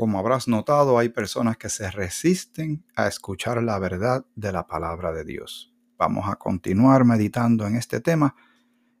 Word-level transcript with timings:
como 0.00 0.18
habrás 0.18 0.48
notado, 0.48 0.96
hay 0.96 1.10
personas 1.10 1.58
que 1.58 1.68
se 1.68 1.90
resisten 1.90 2.82
a 2.96 3.06
escuchar 3.06 3.62
la 3.62 3.78
verdad 3.78 4.24
de 4.34 4.50
la 4.50 4.66
palabra 4.66 5.12
de 5.12 5.24
Dios. 5.24 5.74
Vamos 5.98 6.26
a 6.26 6.36
continuar 6.36 7.04
meditando 7.04 7.66
en 7.66 7.76
este 7.76 8.00
tema 8.00 8.34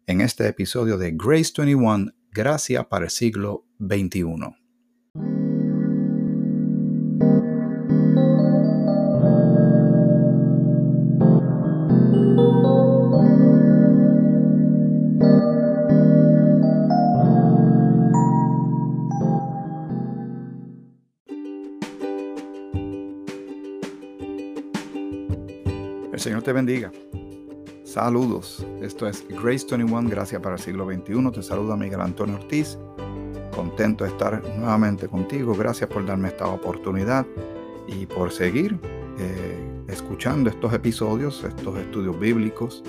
en 0.06 0.20
este 0.20 0.46
episodio 0.46 0.98
de 0.98 1.12
Grace 1.12 1.54
21, 1.56 2.12
Gracia 2.32 2.86
para 2.86 3.06
el 3.06 3.10
siglo 3.10 3.64
XXI. 3.78 4.59
Señor 26.40 26.44
te 26.44 26.52
bendiga. 26.52 26.92
Saludos. 27.84 28.64
Esto 28.80 29.06
es 29.06 29.26
Grace 29.28 29.66
21, 29.68 30.08
Gracias 30.08 30.40
para 30.40 30.54
el 30.54 30.60
siglo 30.60 30.86
XXI. 30.86 31.30
Te 31.32 31.42
saluda 31.42 31.76
Miguel 31.76 32.00
Antonio 32.00 32.36
Ortiz. 32.36 32.78
Contento 33.54 34.04
de 34.04 34.10
estar 34.10 34.42
nuevamente 34.56 35.06
contigo. 35.06 35.54
Gracias 35.54 35.90
por 35.90 36.06
darme 36.06 36.28
esta 36.28 36.46
oportunidad 36.46 37.26
y 37.88 38.06
por 38.06 38.32
seguir 38.32 38.78
eh, 39.18 39.84
escuchando 39.88 40.48
estos 40.48 40.72
episodios, 40.72 41.44
estos 41.44 41.76
estudios 41.78 42.18
bíblicos 42.18 42.82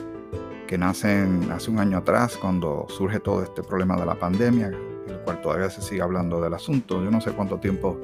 que 0.65 0.77
nacen 0.77 1.51
hace 1.51 1.71
un 1.71 1.79
año 1.79 1.97
atrás 1.97 2.37
cuando 2.37 2.85
surge 2.87 3.19
todo 3.19 3.43
este 3.43 3.63
problema 3.63 3.97
de 3.97 4.05
la 4.05 4.15
pandemia, 4.15 4.67
el 4.67 5.19
cual 5.25 5.41
todavía 5.41 5.69
se 5.69 5.81
sigue 5.81 6.01
hablando 6.01 6.39
del 6.39 6.53
asunto. 6.53 7.03
Yo 7.03 7.11
no 7.11 7.19
sé 7.19 7.31
cuánto 7.31 7.57
tiempo 7.57 7.99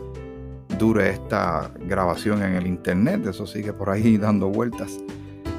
dure 0.77 1.09
esta 1.09 1.71
grabación 1.85 2.43
en 2.43 2.55
el 2.55 2.67
internet, 2.67 3.25
eso 3.27 3.47
sigue 3.47 3.71
por 3.71 3.89
ahí 3.89 4.17
dando 4.17 4.49
vueltas, 4.49 4.99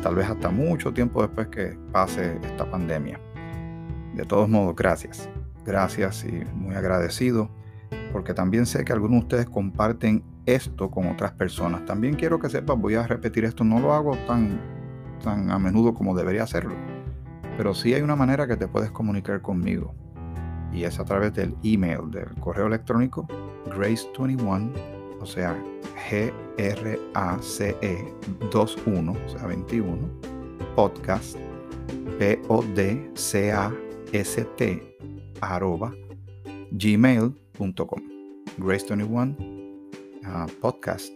tal 0.03 0.15
vez 0.15 0.29
hasta 0.29 0.51
mucho 0.51 0.93
tiempo 0.93 1.23
después 1.23 1.49
que 1.49 1.79
pase 1.93 2.39
esta 2.43 2.71
pandemia. 2.71 3.21
De 4.15 4.25
todos 4.25 4.49
modos, 4.49 4.75
gracias, 4.75 5.29
gracias 5.65 6.25
y 6.25 6.45
muy 6.55 6.75
agradecido, 6.75 7.51
porque 8.13 8.35
también 8.35 8.67
sé 8.67 8.85
que 8.85 8.93
algunos 8.93 9.21
de 9.21 9.23
ustedes 9.25 9.47
comparten 9.47 10.23
esto 10.47 10.91
con 10.91 11.07
otras 11.09 11.33
personas. 11.33 11.85
También 11.85 12.15
quiero 12.15 12.39
que 12.39 12.49
sepas, 12.49 12.79
voy 12.79 12.95
a 12.95 13.07
repetir 13.07 13.45
esto, 13.45 13.65
no 13.65 13.81
lo 13.81 13.93
hago 13.93 14.17
tan, 14.27 14.61
tan 15.23 15.51
a 15.51 15.59
menudo 15.59 15.95
como 15.95 16.17
debería 16.17 16.45
hacerlo, 16.45 16.75
pero 17.57 17.75
sí 17.75 17.95
hay 17.95 18.03
una 18.03 18.17
manera 18.17 18.47
que 18.47 18.57
te 18.57 18.69
puedes 18.69 18.91
comunicar 18.91 19.43
conmigo 19.43 19.95
y 20.73 20.85
es 20.85 20.99
a 20.99 21.05
través 21.05 21.35
del 21.35 21.57
email, 21.63 22.11
del 22.11 22.35
correo 22.41 22.67
electrónico 22.67 23.27
grace21 23.67 24.98
o 25.21 25.27
sea, 25.27 25.57
G-R-A-C-E 26.09 26.95
21, 28.53 29.13
o 29.13 29.29
sea, 29.29 29.47
21, 29.47 30.09
podcast, 30.75 31.37
P-O-D-C-A-S-T, 32.19 33.09
arroba, 35.41 35.93
gmail.com. 36.73 38.03
Grace21 38.59 39.37
uh, 40.27 40.47
podcast 40.61 41.13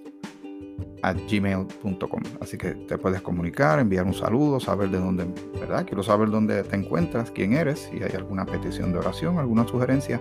at 1.03 1.17
gmail.com. 1.29 2.23
Así 2.41 2.57
que 2.57 2.71
te 2.71 2.97
puedes 2.99 3.21
comunicar, 3.21 3.79
enviar 3.79 4.07
un 4.07 4.15
saludo, 4.15 4.61
saber 4.61 4.91
de 4.91 4.99
dónde, 4.99 5.27
¿verdad? 5.59 5.85
Quiero 5.85 6.03
saber 6.03 6.31
dónde 6.31 6.63
te 6.63 6.77
encuentras, 6.77 7.31
quién 7.31 7.55
eres, 7.55 7.91
si 7.91 8.03
hay 8.03 8.13
alguna 8.15 8.47
petición 8.47 8.93
de 8.93 8.99
oración, 8.99 9.39
alguna 9.39 9.67
sugerencia, 9.67 10.21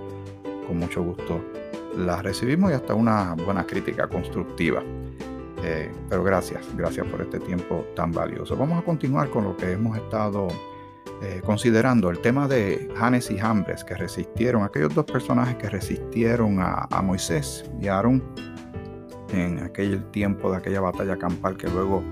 con 0.67 0.79
mucho 0.79 1.03
gusto 1.03 1.41
las 1.97 2.23
recibimos 2.23 2.71
y 2.71 2.73
hasta 2.73 2.93
una 2.93 3.35
buena 3.35 3.65
crítica 3.65 4.07
constructiva. 4.07 4.83
Eh, 5.63 5.91
pero 6.09 6.23
gracias, 6.23 6.65
gracias 6.75 7.05
por 7.07 7.21
este 7.21 7.39
tiempo 7.39 7.85
tan 7.95 8.11
valioso. 8.11 8.57
Vamos 8.57 8.81
a 8.81 8.85
continuar 8.85 9.29
con 9.29 9.43
lo 9.43 9.55
que 9.55 9.71
hemos 9.73 9.95
estado 9.97 10.47
eh, 11.21 11.41
considerando, 11.45 12.09
el 12.09 12.19
tema 12.19 12.47
de 12.47 12.91
Janes 12.97 13.29
y 13.29 13.37
Jambres, 13.37 13.83
que 13.83 13.93
resistieron, 13.93 14.63
aquellos 14.63 14.95
dos 14.95 15.05
personajes 15.05 15.55
que 15.57 15.69
resistieron 15.69 16.57
a, 16.59 16.87
Moisés 17.03 17.69
y 17.79 17.87
a 17.87 17.97
Aarón 17.97 18.23
en 19.31 19.59
aquel 19.59 20.03
tiempo 20.09 20.49
de 20.49 20.57
aquella 20.57 20.81
batalla 20.81 21.17
campal 21.17 21.57
que 21.57 21.69
luego 21.69 22.03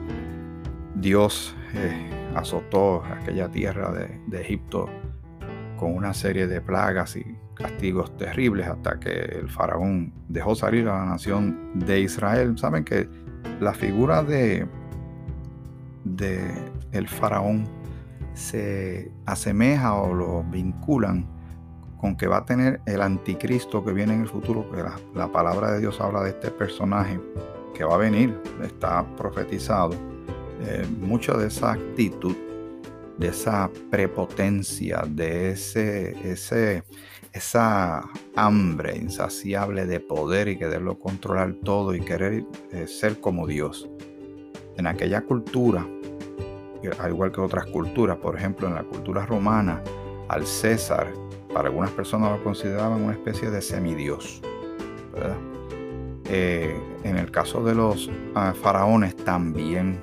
Dios 0.94 1.56
eh, 1.74 2.32
azotó 2.36 3.04
aquella 3.04 3.50
tierra 3.50 3.92
de, 3.92 4.22
de 4.28 4.42
Egipto 4.42 4.88
con 5.76 5.96
una 5.96 6.14
serie 6.14 6.46
de 6.46 6.62
plagas 6.62 7.16
y 7.16 7.39
castigos 7.60 8.16
terribles 8.18 8.68
hasta 8.68 9.00
que 9.00 9.12
el 9.12 9.50
faraón 9.50 10.14
dejó 10.28 10.56
salir 10.56 10.88
a 10.88 11.00
la 11.00 11.06
nación 11.06 11.72
de 11.76 12.00
Israel. 12.00 12.58
Saben 12.58 12.84
que 12.84 13.08
la 13.60 13.74
figura 13.74 14.24
de, 14.24 14.66
de 16.06 16.42
el 16.92 17.08
faraón 17.08 17.68
se 18.34 19.12
asemeja 19.26 19.94
o 19.96 20.14
lo 20.14 20.44
vinculan 20.44 21.28
con 22.00 22.16
que 22.16 22.28
va 22.28 22.38
a 22.38 22.46
tener 22.46 22.82
el 22.86 23.02
anticristo 23.02 23.84
que 23.84 23.92
viene 23.92 24.14
en 24.14 24.22
el 24.22 24.30
futuro, 24.30 24.64
porque 24.64 24.84
la, 25.14 25.28
palabra 25.32 25.74
de 25.74 25.82
Dios 25.82 26.00
habla 26.00 26.24
de 26.24 26.30
este 26.30 26.50
personaje 26.50 27.20
que 27.76 27.84
va 27.84 27.96
a 27.96 27.98
venir, 27.98 28.40
está 28.64 29.06
profetizado. 29.18 29.92
Eh, 30.62 30.86
mucho 31.00 31.38
de 31.38 31.48
esa 31.48 31.74
actitud, 31.74 32.36
de 33.18 33.28
esa 33.28 33.70
prepotencia, 33.90 35.04
de 35.08 35.52
ese, 35.52 36.12
ese, 36.30 36.84
esa 37.34 38.10
hambre 38.36 38.98
insaciable 38.98 39.86
de 39.86 40.00
poder 40.00 40.48
y 40.48 40.58
quererlo 40.58 40.98
controlar 41.00 41.54
todo 41.64 41.94
y 41.94 42.02
querer 42.02 42.46
eh, 42.72 42.88
ser 42.88 43.20
como 43.20 43.48
Dios. 43.48 43.90
En 44.78 44.88
aquella 44.88 45.22
cultura, 45.22 45.86
al 47.00 47.12
igual 47.12 47.32
que 47.32 47.42
otras 47.42 47.66
culturas, 47.68 48.18
por 48.18 48.36
ejemplo 48.36 48.68
en 48.68 48.76
la 48.76 48.84
cultura 48.84 49.26
romana, 49.26 49.84
al 50.30 50.46
César, 50.46 51.12
para 51.54 51.68
algunas 51.68 51.92
personas 51.92 52.38
lo 52.38 52.44
consideraban 52.44 53.02
una 53.02 53.14
especie 53.14 53.50
de 53.50 53.62
semidios. 53.62 54.42
Eh, 56.32 56.80
en 57.04 57.18
el 57.18 57.32
caso 57.32 57.64
de 57.64 57.74
los 57.74 58.10
ah, 58.36 58.54
faraones 58.62 59.16
también, 59.16 60.00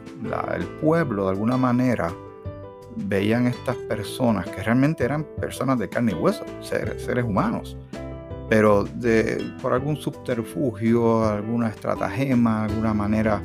el 0.55 0.67
pueblo 0.81 1.25
de 1.25 1.31
alguna 1.31 1.57
manera 1.57 2.13
veían 2.97 3.47
estas 3.47 3.77
personas 3.77 4.47
que 4.47 4.63
realmente 4.63 5.05
eran 5.05 5.25
personas 5.41 5.79
de 5.79 5.89
carne 5.89 6.13
y 6.13 6.15
hueso, 6.15 6.45
seres, 6.61 7.03
seres 7.03 7.25
humanos, 7.25 7.77
pero 8.49 8.85
de, 8.85 9.55
por 9.61 9.73
algún 9.73 9.97
subterfugio, 9.97 11.25
alguna 11.25 11.69
estratagema, 11.69 12.65
alguna 12.65 12.95
manera 12.95 13.43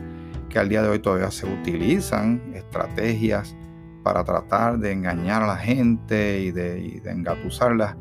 que 0.49 0.59
al 0.59 0.69
día 0.69 0.81
de 0.81 0.89
hoy 0.89 0.99
todavía 0.99 1.31
se 1.31 1.45
utilizan, 1.45 2.41
estrategias 2.53 3.55
para 4.03 4.23
tratar 4.23 4.79
de 4.79 4.91
engañar 4.91 5.43
a 5.43 5.47
la 5.47 5.57
gente 5.57 6.41
y 6.41 6.51
de, 6.51 7.01
engatusarlas 7.05 7.95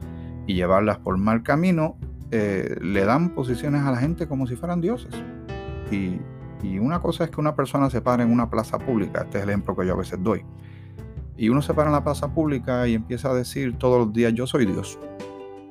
y 0.47 0.55
llevarlas 0.55 0.99
por 0.99 1.17
mal 1.17 1.43
camino, 1.43 1.97
eh, 2.31 2.77
le 2.81 3.05
dan 3.05 3.35
posiciones 3.35 3.83
a 3.83 3.91
la 3.91 3.99
gente 3.99 4.27
como 4.27 4.47
si 4.47 4.57
fueran 4.57 4.81
dioses. 4.81 5.15
Y, 5.91 6.21
y 6.63 6.79
una 6.79 7.01
cosa 7.01 7.25
es 7.25 7.31
que 7.31 7.41
una 7.41 7.55
persona 7.55 7.91
se 7.91 8.01
para 8.01 8.23
en 8.23 8.33
una 8.33 8.51
plaza 8.51 8.79
pública, 8.79 9.23
este 9.23 9.39
es 9.39 9.45
el 9.45 9.51
ejemplo 9.51 9.77
que 9.77 9.87
yo 9.87 9.95
a 9.95 9.97
veces 9.97 10.19
doy 10.23 10.45
y 11.41 11.49
uno 11.49 11.63
se 11.63 11.73
para 11.73 11.89
en 11.89 11.95
la 11.95 12.05
plaza 12.05 12.35
pública 12.35 12.87
y 12.87 12.93
empieza 12.93 13.31
a 13.31 13.35
decir 13.35 13.79
todos 13.79 13.99
los 13.99 14.13
días, 14.13 14.35
yo 14.35 14.47
soy 14.47 14.67
Dios. 14.67 14.99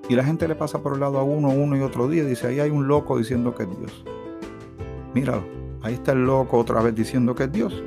Y 0.09 0.15
la 0.15 0.23
gente 0.23 0.47
le 0.47 0.55
pasa 0.55 0.81
por 0.81 0.95
el 0.95 0.99
lado 0.99 1.19
a 1.19 1.23
uno, 1.23 1.49
uno 1.49 1.77
y 1.77 1.81
otro 1.81 2.09
día 2.09 2.23
y 2.23 2.25
dice, 2.25 2.47
ahí 2.47 2.59
hay 2.59 2.71
un 2.71 2.87
loco 2.87 3.19
diciendo 3.19 3.53
que 3.53 3.63
es 3.63 3.69
Dios. 3.77 4.03
Míralo, 5.13 5.43
ahí 5.83 5.93
está 5.93 6.13
el 6.13 6.25
loco 6.25 6.57
otra 6.57 6.81
vez 6.81 6.95
diciendo 6.95 7.35
que 7.35 7.43
es 7.43 7.51
Dios. 7.51 7.83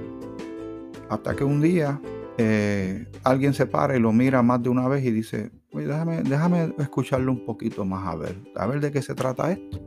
Hasta 1.09 1.34
que 1.34 1.42
un 1.42 1.60
día 1.60 2.00
eh, 2.38 3.09
alguien 3.25 3.53
se 3.53 3.66
para 3.66 3.97
y 3.97 3.98
lo 3.98 4.12
mira 4.12 4.44
más 4.44 4.62
de 4.62 4.69
una 4.69 4.87
vez 4.87 5.04
y 5.04 5.10
dice, 5.10 5.50
Oye, 5.72 5.88
déjame, 5.88 6.22
déjame 6.22 6.72
escucharlo 6.78 7.32
un 7.32 7.44
poquito 7.44 7.84
más 7.84 8.06
a 8.06 8.15
ver, 8.15 8.37
a 8.54 8.65
ver 8.69 8.78
de 8.78 8.92
qué 8.92 9.03
se 9.03 9.16
trata 9.16 9.50
esto. 9.50 9.81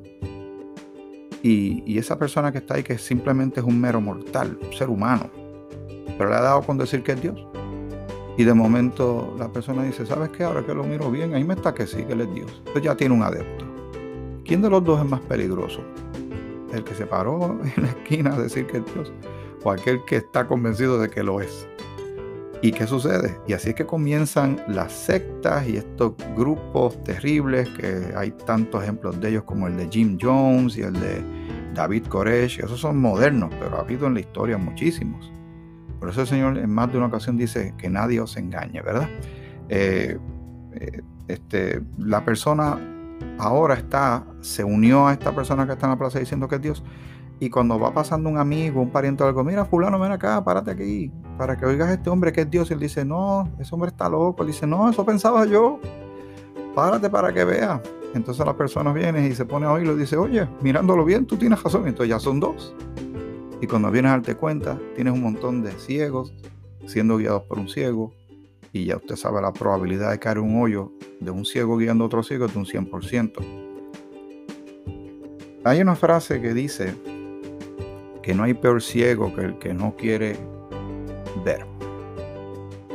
Y, 1.42 1.82
y, 1.86 1.98
esa 1.98 2.20
persona 2.20 2.52
que 2.52 2.58
está 2.58 2.74
ahí, 2.74 2.84
que 2.84 2.98
simplemente 2.98 3.62
es 3.62 3.66
un 3.66 3.80
mero 3.80 4.02
mortal, 4.02 4.60
un 4.62 4.74
ser 4.74 4.90
humano, 4.90 5.30
pero 6.18 6.30
le 6.30 6.36
ha 6.36 6.42
dado 6.42 6.62
con 6.64 6.78
decir 6.78 7.02
que 7.02 7.14
es 7.14 7.22
Dios. 7.22 7.55
Y 8.38 8.44
de 8.44 8.54
momento 8.54 9.34
la 9.38 9.48
persona 9.48 9.84
dice, 9.84 10.06
¿sabes 10.06 10.30
qué? 10.30 10.44
Ahora 10.44 10.66
que 10.66 10.74
lo 10.74 10.84
miro 10.84 11.10
bien, 11.10 11.34
ahí 11.34 11.44
me 11.44 11.54
está 11.54 11.74
que 11.74 11.88
sí, 11.88 12.04
que 12.04 12.14
él 12.14 12.22
es 12.22 12.34
Dios. 12.34 12.62
Pues 12.72 12.84
ya 12.84 12.96
tiene 12.96 13.16
un 13.16 13.24
adepto. 13.24 13.66
¿Quién 14.44 14.62
de 14.62 14.70
los 14.70 14.84
dos 14.84 15.00
es 15.00 15.10
más 15.10 15.22
peligroso? 15.22 15.82
¿El 16.74 16.84
que 16.84 16.94
se 16.94 17.06
paró 17.06 17.60
en 17.78 17.84
la 17.84 17.90
esquina 17.90 18.34
a 18.34 18.40
decir 18.40 18.68
que 18.68 18.78
es 18.78 18.94
Dios? 18.94 19.14
¿O 19.64 19.72
aquel 19.72 20.04
que 20.06 20.18
está 20.18 20.48
convencido 20.48 21.00
de 21.00 21.10
que 21.10 21.24
lo 21.24 21.40
es? 21.42 21.68
¿Y 22.62 22.72
qué 22.72 22.88
sucede? 22.88 23.40
Y 23.48 23.54
así 23.54 23.70
es 23.70 23.76
que 23.76 23.86
comienzan 23.86 24.62
las 24.68 24.92
sectas 24.92 25.68
y 25.68 25.78
estos 25.78 26.14
grupos 26.36 27.02
terribles, 27.04 27.70
que 27.70 28.14
hay 28.16 28.32
tantos 28.32 28.84
ejemplos 28.84 29.20
de 29.22 29.30
ellos 29.30 29.44
como 29.44 29.68
el 29.68 29.78
de 29.78 29.88
Jim 29.90 30.18
Jones 30.20 30.78
y 30.78 30.82
el 30.82 30.94
de 30.94 31.22
David 31.74 32.08
Koresh. 32.08 32.60
Esos 32.60 32.80
son 32.80 32.98
modernos, 32.98 33.54
pero 33.60 33.78
ha 33.78 33.82
habido 33.82 34.08
en 34.08 34.16
la 34.16 34.22
historia 34.22 34.58
muchísimos. 34.58 35.35
Por 36.06 36.12
eso 36.12 36.22
el 36.22 36.28
Señor 36.28 36.60
en 36.60 36.70
más 36.70 36.92
de 36.92 37.00
una 37.00 37.08
ocasión 37.08 37.36
dice 37.36 37.74
que 37.80 37.90
nadie 37.90 38.22
os 38.22 38.38
engañe, 38.38 38.80
¿verdad? 38.84 39.10
Eh, 39.70 40.20
eh, 40.74 41.02
este, 41.28 41.82
la 41.98 42.24
persona 42.24 42.78
ahora 43.40 43.74
está 43.74 44.24
se 44.40 44.64
unió 44.64 45.08
a 45.08 45.14
esta 45.14 45.34
persona 45.34 45.66
que 45.66 45.74
está 45.74 45.88
en 45.88 45.94
la 45.94 45.98
plaza 45.98 46.20
diciendo 46.20 46.48
que 46.48 46.58
es 46.58 46.62
Dios. 46.62 46.84
Y 47.40 47.50
cuando 47.50 47.80
va 47.80 47.92
pasando 47.92 48.30
un 48.30 48.38
amigo, 48.38 48.84
un 48.84 48.92
pariente 48.92 49.24
o 49.24 49.28
algo, 49.28 49.44
mira, 49.44 49.66
fulano, 49.66 49.98
ven 49.98 50.12
acá, 50.12 50.44
párate 50.44 50.70
aquí, 50.70 51.12
para 51.40 51.58
que 51.58 51.66
oigas 51.66 51.90
a 51.90 51.94
este 51.94 52.12
hombre 52.12 52.32
que 52.32 52.42
es 52.42 52.52
Dios. 52.52 52.70
Y 52.70 52.74
él 52.76 52.80
dice, 52.80 53.04
no, 53.04 53.50
ese 53.58 53.74
hombre 53.74 53.90
está 53.90 54.08
loco. 54.08 54.44
Él 54.44 54.50
dice, 54.50 54.68
no, 54.68 54.88
eso 54.88 55.04
pensaba 55.04 55.44
yo. 55.48 55.80
Párate 56.76 57.10
para 57.10 57.34
que 57.34 57.44
vea. 57.46 57.82
Entonces 58.14 58.46
la 58.46 58.56
persona 58.56 58.94
viene 58.94 59.28
y 59.28 59.34
se 59.34 59.44
pone 59.44 59.66
a 59.66 59.72
oírlo 59.72 59.94
y 59.94 60.02
dice, 60.02 60.18
oye, 60.18 60.48
mirándolo 60.62 61.04
bien, 61.04 61.26
tú 61.26 61.36
tienes 61.36 61.64
razón. 61.64 61.88
Entonces 61.88 62.10
ya 62.10 62.20
son 62.20 62.40
dos. 62.40 62.76
Y 63.62 63.68
cuando 63.68 63.92
vienes 63.92 64.10
a 64.10 64.16
darte 64.16 64.36
cuenta, 64.36 64.80
tienes 64.96 65.14
un 65.14 65.22
montón 65.22 65.64
de 65.64 65.72
ciegos 65.72 66.34
siendo 66.86 67.18
guiados 67.18 67.44
por 67.44 67.60
un 67.60 67.68
ciego. 67.68 68.14
Y 68.72 68.86
ya 68.86 68.98
usted 68.98 69.16
sabe 69.16 69.42
la 69.42 69.54
probabilidad 69.54 70.12
de 70.12 70.20
caer 70.20 70.40
un 70.40 70.62
hoyo 70.62 70.92
de 71.20 71.32
un 71.32 71.46
ciego 71.46 71.78
guiando 71.78 72.04
a 72.04 72.08
otro 72.08 72.24
ciego 72.24 72.46
es 72.46 72.54
de 72.54 72.60
un 72.60 72.66
100%. 72.66 73.34
Hay 75.64 75.82
una 75.82 75.96
frase 75.96 76.42
que 76.42 76.54
dice 76.54 76.94
que 78.22 78.34
no 78.34 78.44
hay 78.44 78.54
peor 78.54 78.82
ciego 78.82 79.34
que 79.34 79.42
el 79.42 79.58
que 79.58 79.74
no 79.74 79.96
quiere 79.96 80.36
ver. 81.44 81.66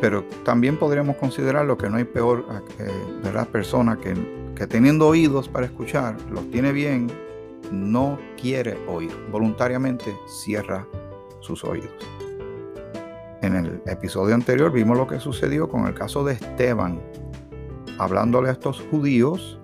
Pero 0.00 0.24
también 0.44 0.78
podríamos 0.78 1.16
considerar 1.16 1.66
lo 1.66 1.76
que 1.76 1.88
no 1.88 1.96
hay 1.96 2.04
peor 2.04 2.44
eh, 2.78 2.90
¿verdad? 3.22 3.48
persona 3.48 3.98
que 3.98 4.14
que 4.60 4.66
teniendo 4.66 5.08
oídos 5.08 5.48
para 5.48 5.64
escuchar, 5.64 6.18
los 6.30 6.50
tiene 6.50 6.70
bien, 6.70 7.10
no 7.70 8.18
quiere 8.40 8.78
oír. 8.86 9.12
Voluntariamente 9.30 10.16
cierra 10.26 10.86
sus 11.40 11.64
oídos. 11.64 11.90
En 13.42 13.56
el 13.56 13.82
episodio 13.86 14.34
anterior 14.34 14.70
vimos 14.70 14.98
lo 14.98 15.06
que 15.06 15.18
sucedió 15.18 15.68
con 15.68 15.86
el 15.86 15.94
caso 15.94 16.24
de 16.24 16.34
Esteban, 16.34 17.00
hablándole 17.98 18.50
a 18.50 18.52
estos 18.52 18.80
judíos 18.90 19.58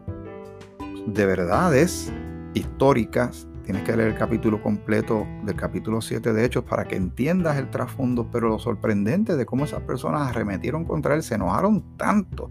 de 1.06 1.26
verdades 1.26 2.12
históricas. 2.54 3.46
Tienes 3.64 3.82
que 3.82 3.96
leer 3.96 4.10
el 4.10 4.18
capítulo 4.18 4.62
completo 4.62 5.26
del 5.44 5.56
capítulo 5.56 6.00
7 6.00 6.32
de 6.32 6.44
Hechos 6.44 6.64
para 6.64 6.86
que 6.86 6.96
entiendas 6.96 7.58
el 7.58 7.68
trasfondo, 7.68 8.30
pero 8.30 8.48
lo 8.48 8.58
sorprendente 8.58 9.36
de 9.36 9.44
cómo 9.44 9.64
esas 9.64 9.82
personas 9.82 10.28
arremetieron 10.28 10.84
contra 10.84 11.14
él, 11.14 11.22
se 11.22 11.34
enojaron 11.34 11.82
tanto 11.96 12.48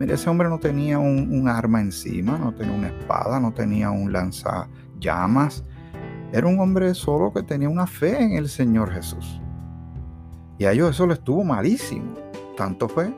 Mire, 0.00 0.14
ese 0.14 0.30
hombre 0.30 0.48
no 0.48 0.58
tenía 0.58 0.98
un, 0.98 1.46
arma 1.46 1.82
encima, 1.82 2.38
no 2.38 2.54
tenía 2.54 2.74
una 2.74 2.88
espada, 2.88 3.38
no 3.38 3.52
tenía 3.52 3.90
un 3.90 4.10
lanzallamas. 4.10 5.62
Era 6.32 6.46
un 6.46 6.58
hombre 6.58 6.94
solo 6.94 7.30
que 7.34 7.42
tenía 7.42 7.68
una 7.68 7.86
fe 7.86 8.18
en 8.18 8.32
el 8.32 8.48
Señor 8.48 8.90
Jesús. 8.90 9.42
Y 10.58 10.64
a 10.64 10.72
ellos 10.72 10.88
eso 10.88 11.06
le 11.06 11.12
estuvo 11.12 11.44
malísimo. 11.44 12.14
Tanto 12.56 12.88
fue 12.88 13.12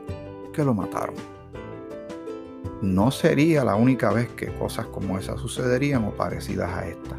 que 0.51 0.65
lo 0.65 0.73
mataron. 0.73 1.15
No 2.81 3.11
sería 3.11 3.63
la 3.63 3.75
única 3.75 4.11
vez 4.11 4.27
que 4.31 4.53
cosas 4.55 4.85
como 4.87 5.17
esas 5.17 5.39
sucederían 5.39 6.03
o 6.03 6.11
parecidas 6.11 6.69
a 6.69 6.85
esta. 6.85 7.15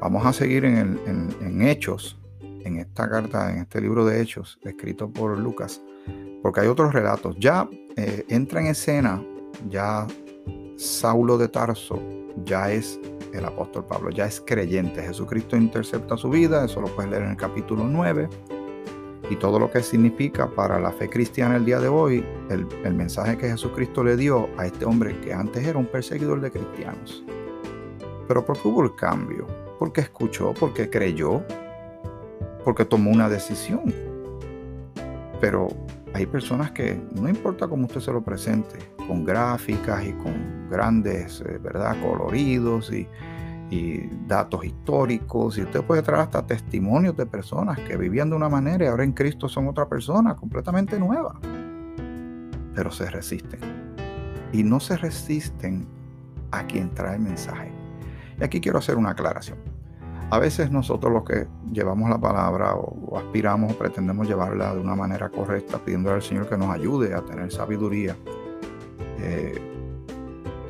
Vamos 0.00 0.26
a 0.26 0.32
seguir 0.32 0.64
en 0.64 1.62
Hechos, 1.62 2.18
en 2.64 2.78
esta 2.78 3.08
carta, 3.08 3.52
en 3.52 3.58
este 3.58 3.80
libro 3.80 4.04
de 4.04 4.20
Hechos, 4.20 4.58
escrito 4.64 5.08
por 5.08 5.38
Lucas, 5.38 5.80
porque 6.42 6.60
hay 6.60 6.68
otros 6.68 6.92
relatos. 6.92 7.36
Ya 7.38 7.68
eh, 7.96 8.24
entra 8.28 8.60
en 8.60 8.68
escena, 8.68 9.22
ya 9.68 10.06
Saulo 10.76 11.38
de 11.38 11.48
Tarso 11.48 12.00
ya 12.44 12.70
es 12.70 13.00
el 13.32 13.44
apóstol 13.44 13.84
Pablo, 13.84 14.10
ya 14.10 14.26
es 14.26 14.40
creyente. 14.40 15.02
Jesucristo 15.02 15.56
intercepta 15.56 16.16
su 16.16 16.30
vida, 16.30 16.64
eso 16.64 16.80
lo 16.80 16.88
puedes 16.88 17.10
leer 17.10 17.24
en 17.24 17.30
el 17.30 17.36
capítulo 17.36 17.84
9. 17.84 18.28
Y 19.30 19.36
todo 19.36 19.58
lo 19.58 19.70
que 19.70 19.82
significa 19.82 20.48
para 20.48 20.80
la 20.80 20.90
fe 20.90 21.10
cristiana 21.10 21.56
el 21.56 21.64
día 21.64 21.80
de 21.80 21.88
hoy, 21.88 22.24
el, 22.48 22.94
mensaje 22.94 23.36
que 23.36 23.48
Jesucristo 23.48 24.02
le 24.02 24.16
dio 24.16 24.48
a 24.56 24.66
este 24.66 24.86
hombre 24.86 25.20
que 25.20 25.34
antes 25.34 25.66
era 25.66 25.78
un 25.78 25.86
perseguidor 25.86 26.40
de 26.40 26.50
cristianos. 26.50 27.22
Pero 28.26 28.44
¿por 28.44 28.58
qué 28.60 28.68
hubo 28.68 28.82
el 28.82 28.94
cambio? 28.94 29.46
Porque 29.78 30.00
escuchó, 30.00 30.54
porque 30.58 30.88
creyó, 30.88 31.42
porque 32.64 32.86
tomó 32.86 33.10
una 33.10 33.28
decisión. 33.28 33.92
Pero 35.40 35.68
hay 36.18 36.26
personas 36.26 36.72
que 36.72 37.00
no 37.14 37.28
importa 37.28 37.68
cómo 37.68 37.86
usted 37.86 38.00
se 38.00 38.12
lo 38.12 38.22
presente, 38.22 38.76
con 39.06 39.24
gráficas 39.24 40.04
y 40.04 40.12
con 40.14 40.68
grandes, 40.68 41.40
eh, 41.42 41.58
¿verdad?, 41.62 41.96
coloridos 42.02 42.92
y, 42.92 43.06
datos 44.26 44.64
históricos, 44.64 45.58
y 45.58 45.62
usted 45.62 45.82
puede 45.82 46.02
traer 46.02 46.22
hasta 46.22 46.44
testimonios 46.44 47.14
de 47.16 47.26
personas 47.26 47.78
que 47.80 47.98
vivían 47.98 48.30
de 48.30 48.36
una 48.36 48.48
manera 48.48 48.84
y 48.84 48.88
ahora 48.88 49.04
en 49.04 49.12
Cristo 49.12 49.46
son 49.46 49.68
otra 49.68 49.86
persona 49.86 50.34
completamente 50.34 50.98
nueva, 50.98 51.38
pero 52.74 52.90
se 52.90 53.10
resisten. 53.10 53.60
Y 54.52 54.62
no 54.62 54.80
se 54.80 54.96
resisten 54.96 55.86
a 56.50 56.66
quien 56.66 56.94
trae 56.94 57.18
mensaje. 57.18 57.70
Y 58.40 58.44
aquí 58.44 58.58
quiero 58.58 58.78
hacer 58.78 58.96
una 58.96 59.10
aclaración. 59.10 59.58
A 60.30 60.38
veces 60.38 60.70
nosotros 60.70 61.10
los 61.10 61.24
que 61.24 61.46
llevamos 61.72 62.10
la 62.10 62.18
palabra 62.18 62.74
o, 62.74 63.16
aspiramos 63.16 63.72
o 63.72 63.78
pretendemos 63.78 64.28
llevarla 64.28 64.74
de 64.74 64.80
una 64.80 64.94
manera 64.94 65.30
correcta, 65.30 65.78
pidiendo 65.78 66.12
al 66.12 66.20
Señor 66.20 66.48
que 66.48 66.58
nos 66.58 66.68
ayude 66.68 67.14
a 67.14 67.22
tener 67.22 67.50
sabiduría, 67.50 68.14
eh, 69.20 69.58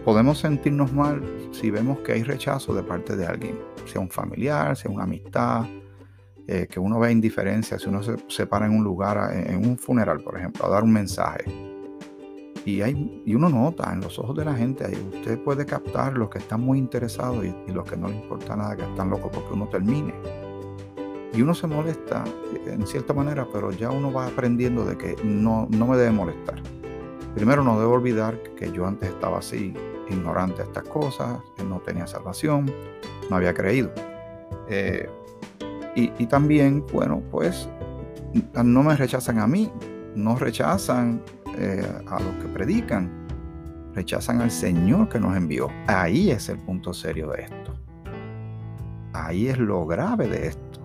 podemos 0.04 0.38
sentirnos 0.38 0.92
mal 0.92 1.22
si 1.50 1.70
vemos 1.70 1.98
que 2.00 2.12
hay 2.12 2.22
rechazo 2.22 2.72
de 2.72 2.84
parte 2.84 3.16
de 3.16 3.26
alguien, 3.26 3.58
sea 3.84 4.00
un 4.00 4.10
familiar, 4.10 4.76
sea 4.76 4.92
una 4.92 5.02
amistad, 5.02 5.66
eh, 6.46 6.68
que 6.70 6.78
uno 6.78 7.00
ve 7.00 7.10
indiferencia, 7.10 7.80
si 7.80 7.88
uno 7.88 8.02
se, 8.02 8.16
separa 8.28 8.66
en 8.66 8.76
un 8.76 8.84
lugar, 8.84 9.34
en 9.34 9.66
un 9.66 9.76
funeral, 9.76 10.20
por 10.20 10.38
ejemplo, 10.38 10.66
a 10.66 10.68
dar 10.68 10.84
un 10.84 10.92
mensaje 10.92 11.44
y, 12.68 13.34
uno 13.34 13.48
nota 13.48 13.92
en 13.92 14.00
los 14.00 14.18
ojos 14.18 14.36
de 14.36 14.44
la 14.44 14.54
gente, 14.54 14.84
usted 15.14 15.38
puede 15.38 15.64
captar 15.64 16.18
los 16.18 16.28
que 16.28 16.38
están 16.38 16.60
muy 16.60 16.78
interesados 16.78 17.44
y, 17.44 17.72
los 17.72 17.88
que 17.88 17.96
no 17.96 18.08
les 18.08 18.16
importa 18.16 18.56
nada, 18.56 18.76
que 18.76 18.82
están 18.82 19.10
locos 19.10 19.30
porque 19.32 19.54
uno 19.54 19.68
termine. 19.68 20.14
Y 21.32 21.42
uno 21.42 21.54
se 21.54 21.66
molesta 21.66 22.24
en 22.66 22.86
cierta 22.86 23.12
manera, 23.12 23.46
pero 23.52 23.70
ya 23.70 23.90
uno 23.90 24.12
va 24.12 24.26
aprendiendo 24.26 24.84
de 24.84 24.96
que 24.96 25.16
no, 25.24 25.66
no 25.70 25.86
me 25.86 25.96
debe 25.96 26.10
molestar. 26.10 26.62
Primero 27.34 27.62
no 27.62 27.78
debo 27.78 27.92
olvidar 27.92 28.42
que 28.56 28.72
yo 28.72 28.86
antes 28.86 29.10
estaba 29.10 29.38
así, 29.38 29.74
ignorante 30.10 30.62
de 30.62 30.68
estas 30.68 30.84
cosas, 30.84 31.38
que 31.56 31.64
no 31.64 31.80
tenía 31.80 32.06
salvación, 32.06 32.70
no 33.30 33.36
había 33.36 33.54
creído. 33.54 33.90
Eh, 34.68 35.08
y, 35.94 36.26
también, 36.26 36.84
bueno, 36.92 37.20
pues 37.28 37.68
no 38.54 38.82
me 38.84 38.94
rechazan 38.94 39.40
a 39.40 39.48
mí, 39.48 39.68
no 40.14 40.36
rechazan 40.36 41.20
eh, 41.60 41.84
a 42.06 42.20
los 42.20 42.34
que 42.36 42.48
predican, 42.48 43.10
rechazan 43.92 44.40
al 44.40 44.50
Señor 44.50 45.08
que 45.08 45.18
nos 45.18 45.36
envió. 45.36 45.68
Ahí 45.88 46.30
es 46.30 46.48
el 46.48 46.58
punto 46.58 46.94
serio 46.94 47.30
de 47.30 47.42
esto. 47.42 47.74
Ahí 49.12 49.48
es 49.48 49.58
lo 49.58 49.84
grave 49.84 50.28
de 50.28 50.46
esto. 50.46 50.80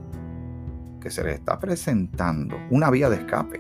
Que 1.00 1.12
se 1.12 1.24
le 1.24 1.34
está 1.34 1.60
presentando 1.60 2.58
una 2.72 2.90
vía 2.90 3.08
de 3.10 3.18
escape, 3.18 3.60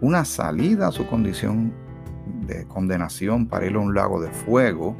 una 0.00 0.24
salida 0.24 0.88
a 0.88 0.92
su 0.92 1.06
condición 1.06 1.74
de 2.46 2.66
condenación 2.66 3.46
para 3.46 3.66
ir 3.66 3.74
a 3.74 3.80
un 3.80 3.94
lago 3.94 4.18
de 4.18 4.30
fuego, 4.30 4.96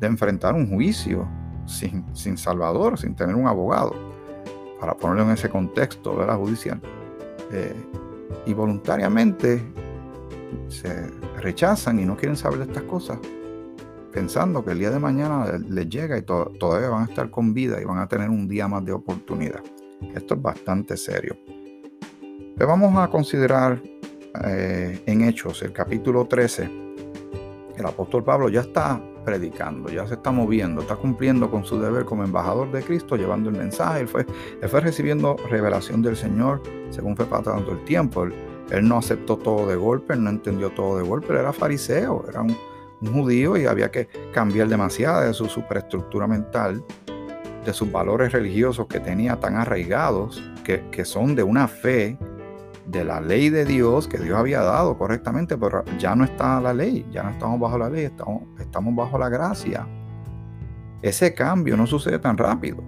de 0.00 0.06
enfrentar 0.06 0.52
un 0.52 0.68
juicio 0.68 1.26
sin, 1.64 2.04
sin 2.14 2.36
salvador, 2.36 2.98
sin 2.98 3.14
tener 3.14 3.36
un 3.36 3.46
abogado, 3.46 3.94
para 4.78 4.94
ponerlo 4.94 5.22
en 5.22 5.30
ese 5.30 5.48
contexto 5.48 6.26
la 6.26 6.36
judicial. 6.36 6.78
Eh, 7.52 7.74
y 8.46 8.52
voluntariamente 8.52 9.62
se 10.68 11.10
rechazan 11.40 11.98
y 11.98 12.04
no 12.04 12.16
quieren 12.16 12.36
saber 12.36 12.58
de 12.58 12.64
estas 12.64 12.84
cosas, 12.84 13.18
pensando 14.12 14.64
que 14.64 14.72
el 14.72 14.78
día 14.78 14.90
de 14.90 14.98
mañana 14.98 15.58
les 15.68 15.88
llega 15.88 16.16
y 16.18 16.22
todavía 16.22 16.88
van 16.88 17.02
a 17.02 17.06
estar 17.06 17.30
con 17.30 17.52
vida 17.54 17.80
y 17.80 17.84
van 17.84 17.98
a 17.98 18.08
tener 18.08 18.28
un 18.30 18.48
día 18.48 18.68
más 18.68 18.84
de 18.84 18.92
oportunidad. 18.92 19.62
Esto 20.14 20.34
es 20.34 20.42
bastante 20.42 20.96
serio. 20.96 21.36
Le 22.56 22.64
vamos 22.64 22.96
a 22.96 23.08
considerar 23.08 23.80
eh, 24.44 25.02
en 25.06 25.22
Hechos, 25.22 25.62
el 25.62 25.72
capítulo 25.72 26.26
13, 26.26 26.70
el 27.76 27.86
apóstol 27.86 28.24
Pablo 28.24 28.48
ya 28.48 28.62
está 28.62 29.00
predicando, 29.28 29.90
ya 29.90 30.06
se 30.06 30.14
está 30.14 30.30
moviendo, 30.30 30.80
está 30.80 30.96
cumpliendo 30.96 31.50
con 31.50 31.62
su 31.62 31.78
deber 31.78 32.06
como 32.06 32.24
embajador 32.24 32.72
de 32.72 32.82
Cristo, 32.82 33.14
llevando 33.14 33.50
el 33.50 33.56
mensaje. 33.56 34.00
Él 34.00 34.08
fue, 34.08 34.24
él 34.62 34.68
fue 34.70 34.80
recibiendo 34.80 35.36
revelación 35.50 36.00
del 36.00 36.16
Señor 36.16 36.62
según 36.88 37.14
fue 37.14 37.26
pasando 37.26 37.72
el 37.72 37.84
tiempo. 37.84 38.24
Él, 38.24 38.88
no 38.88 38.96
aceptó 38.96 39.36
todo 39.36 39.66
de 39.66 39.76
golpe, 39.76 40.14
él 40.14 40.24
no 40.24 40.30
entendió 40.30 40.70
todo 40.70 40.96
de 40.96 41.04
golpe, 41.04 41.32
él 41.34 41.40
era 41.40 41.52
fariseo, 41.52 42.24
era 42.26 42.40
un, 42.40 42.56
judío 43.12 43.56
y 43.56 43.66
había 43.66 43.92
que 43.92 44.08
cambiar 44.32 44.68
demasiado 44.68 45.20
de 45.20 45.32
su 45.32 45.44
superestructura 45.44 46.26
mental, 46.26 46.82
de 47.64 47.72
sus 47.72 47.92
valores 47.92 48.32
religiosos 48.32 48.86
que 48.88 48.98
tenía 48.98 49.36
tan 49.36 49.56
arraigados, 49.56 50.42
que, 50.64 50.88
que 50.90 51.04
son 51.04 51.36
de 51.36 51.44
una 51.44 51.68
fe 51.68 52.18
de 52.90 53.04
la 53.04 53.20
ley 53.20 53.50
de 53.50 53.64
Dios 53.64 54.08
que 54.08 54.18
Dios 54.18 54.38
había 54.38 54.62
dado 54.62 54.96
correctamente, 54.96 55.58
pero 55.58 55.84
ya 55.98 56.14
no 56.14 56.24
está 56.24 56.60
la 56.60 56.72
ley, 56.72 57.06
ya 57.10 57.22
no 57.22 57.30
estamos 57.30 57.60
bajo 57.60 57.76
la 57.76 57.90
ley, 57.90 58.04
estamos, 58.04 58.42
estamos 58.58 58.94
bajo 58.94 59.18
la 59.18 59.28
gracia. 59.28 59.86
Ese 61.02 61.34
cambio 61.34 61.76
no 61.76 61.86
sucede 61.86 62.18
tan 62.18 62.38
rápido. 62.38 62.82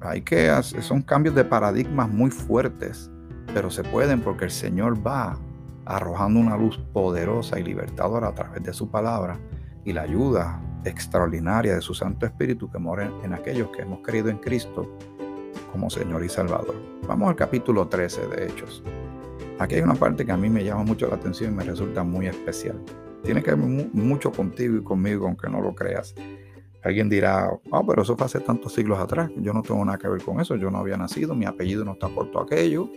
Hay 0.00 0.22
que 0.22 0.50
son 0.62 1.02
cambios 1.02 1.34
de 1.34 1.44
paradigmas 1.44 2.08
muy 2.08 2.30
fuertes, 2.30 3.10
pero 3.52 3.70
se 3.70 3.84
pueden 3.84 4.22
porque 4.22 4.46
el 4.46 4.50
Señor 4.50 5.06
va 5.06 5.38
arrojando 5.84 6.40
una 6.40 6.56
luz 6.56 6.78
poderosa 6.92 7.58
y 7.60 7.64
libertadora 7.64 8.28
a 8.28 8.34
través 8.34 8.62
de 8.62 8.72
su 8.72 8.90
palabra 8.90 9.38
y 9.84 9.92
la 9.92 10.02
ayuda 10.02 10.60
extraordinaria 10.84 11.74
de 11.74 11.82
su 11.82 11.92
Santo 11.92 12.24
Espíritu 12.24 12.70
que 12.70 12.78
mora 12.78 13.12
en 13.22 13.34
aquellos 13.34 13.68
que 13.70 13.82
hemos 13.82 14.00
creído 14.00 14.30
en 14.30 14.38
Cristo 14.38 14.90
como 15.72 15.90
Señor 15.90 16.24
y 16.24 16.28
Salvador. 16.28 16.74
Vamos 17.06 17.28
al 17.28 17.36
capítulo 17.36 17.88
13 17.88 18.26
de 18.28 18.46
Hechos. 18.46 18.82
Aquí 19.58 19.76
hay 19.76 19.82
una 19.82 19.94
parte 19.94 20.24
que 20.24 20.32
a 20.32 20.36
mí 20.36 20.48
me 20.48 20.64
llama 20.64 20.84
mucho 20.84 21.08
la 21.08 21.16
atención 21.16 21.52
y 21.52 21.56
me 21.56 21.64
resulta 21.64 22.02
muy 22.02 22.26
especial. 22.26 22.80
Tiene 23.22 23.42
que 23.42 23.50
ver 23.54 23.58
mucho 23.58 24.32
contigo 24.32 24.76
y 24.76 24.82
conmigo, 24.82 25.26
aunque 25.26 25.48
no 25.48 25.60
lo 25.60 25.74
creas. 25.74 26.14
Alguien 26.82 27.10
dirá, 27.10 27.50
ah, 27.72 27.82
pero 27.86 28.02
eso 28.02 28.16
fue 28.16 28.24
hace 28.26 28.40
tantos 28.40 28.72
siglos 28.72 28.98
atrás. 28.98 29.30
Yo 29.36 29.52
no 29.52 29.62
tengo 29.62 29.84
nada 29.84 29.98
que 29.98 30.08
ver 30.08 30.22
con 30.22 30.40
eso. 30.40 30.56
Yo 30.56 30.70
no 30.70 30.78
había 30.78 30.96
nacido, 30.96 31.34
mi 31.34 31.44
apellido 31.44 31.84
no 31.84 31.92
está 31.92 32.08
por 32.08 32.30
todo 32.30 32.42
aquello. 32.42 32.88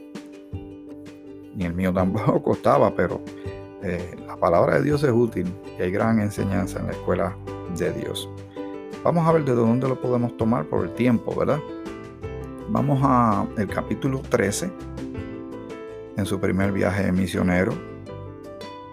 Ni 1.55 1.65
el 1.65 1.73
mío 1.73 1.93
tampoco 1.93 2.53
estaba, 2.53 2.95
pero 2.95 3.21
eh, 3.81 4.15
la 4.25 4.37
palabra 4.37 4.75
de 4.75 4.83
Dios 4.83 5.03
es 5.03 5.11
útil 5.11 5.53
y 5.77 5.81
hay 5.81 5.91
gran 5.91 6.21
enseñanza 6.21 6.79
en 6.79 6.87
la 6.87 6.93
escuela 6.93 7.35
de 7.77 7.91
Dios. 7.91 8.29
Vamos 9.03 9.27
a 9.27 9.33
ver 9.33 9.43
de 9.43 9.53
dónde 9.53 9.89
lo 9.89 9.99
podemos 9.99 10.37
tomar 10.37 10.65
por 10.65 10.85
el 10.85 10.93
tiempo, 10.93 11.35
¿verdad? 11.35 11.59
Vamos 12.69 13.03
al 13.03 13.67
capítulo 13.67 14.21
13, 14.21 14.71
en 16.17 16.25
su 16.25 16.39
primer 16.39 16.71
viaje 16.71 17.11
misionero. 17.11 17.73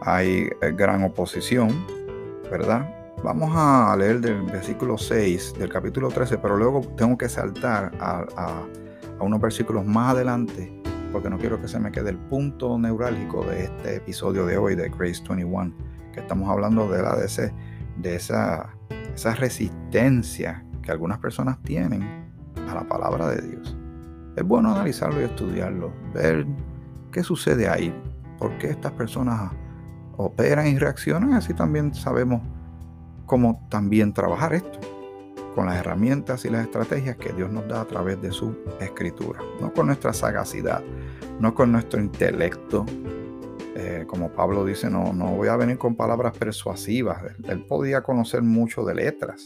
Hay 0.03 0.51
eh, 0.61 0.73
gran 0.73 1.05
oposición, 1.05 1.87
¿verdad? 2.51 2.89
Vamos 3.23 3.51
a 3.55 3.95
leer 3.97 4.21
del 4.21 4.43
versículo 4.43 4.99
6 4.99 5.55
del 5.59 5.69
capítulo 5.69 6.09
13, 6.09 6.39
pero 6.39 6.57
luego 6.57 6.81
tengo 6.97 7.17
que 7.17 7.29
saltar 7.29 7.93
a, 8.01 8.25
a 8.37 9.23
unos 9.23 9.41
versículos 9.41 9.85
más 9.85 10.15
adelante 10.15 10.81
porque 11.13 11.29
no 11.29 11.39
quiero 11.39 11.61
que 11.61 11.69
se 11.69 11.79
me 11.79 11.91
quede 11.91 12.11
el 12.11 12.19
punto 12.19 12.79
neurálgico 12.79 13.45
de 13.45 13.65
este 13.65 13.97
episodio 13.97 14.47
de 14.47 14.57
hoy 14.57 14.75
de 14.75 14.89
Grace 14.89 15.23
21, 15.29 15.75
que 16.13 16.21
estamos 16.21 16.49
hablando 16.49 16.89
de, 16.89 17.03
la, 17.03 17.17
de, 17.17 17.53
de 17.97 18.15
esa 18.15 18.75
resistencia 19.37 20.65
que 20.83 20.93
algunas 20.93 21.19
personas 21.19 21.61
tienen 21.63 22.20
a 22.71 22.75
la 22.75 22.85
palabra 22.85 23.29
de 23.29 23.43
Dios. 23.43 23.77
Es 24.37 24.45
bueno 24.45 24.73
analizarlo 24.73 25.21
y 25.21 25.25
estudiarlo, 25.25 25.93
ver 26.15 26.47
qué 27.13 27.23
sucede 27.23 27.69
ahí, 27.69 27.95
por 28.39 28.57
qué 28.59 28.69
estas 28.69 28.93
personas 28.93 29.51
operan 30.17 30.67
y 30.67 30.79
reaccionan, 30.79 31.35
así 31.35 31.55
también 31.55 31.95
sabemos 31.95 32.43
cómo 33.27 33.67
también 33.71 34.13
trabajar 34.13 34.55
esto 34.55 34.79
con 35.55 35.67
las 35.67 35.77
herramientas 35.79 36.45
y 36.45 36.51
las 36.51 36.65
estrategias 36.65 37.17
que 37.17 37.33
Dios 37.33 37.51
nos 37.51 37.67
da 37.69 37.81
a 37.81 37.85
través 37.85 38.21
de 38.23 38.31
su 38.31 38.57
escritura, 38.81 39.41
no 39.61 39.73
con 39.73 39.87
nuestra 39.87 40.13
sagacidad, 40.13 40.83
no 41.41 41.55
con 41.55 41.73
nuestro 41.73 42.01
intelecto. 42.01 42.87
Eh, 43.75 44.05
como 44.07 44.31
Pablo 44.31 44.65
dice, 44.65 44.91
no, 44.91 45.13
no 45.13 45.35
voy 45.35 45.49
a 45.49 45.57
venir 45.57 45.79
con 45.79 45.95
palabras 45.95 46.37
persuasivas. 46.37 47.23
Él, 47.45 47.65
podía 47.65 48.03
conocer 48.03 48.43
mucho 48.43 48.85
de 48.85 48.95
letras 48.95 49.45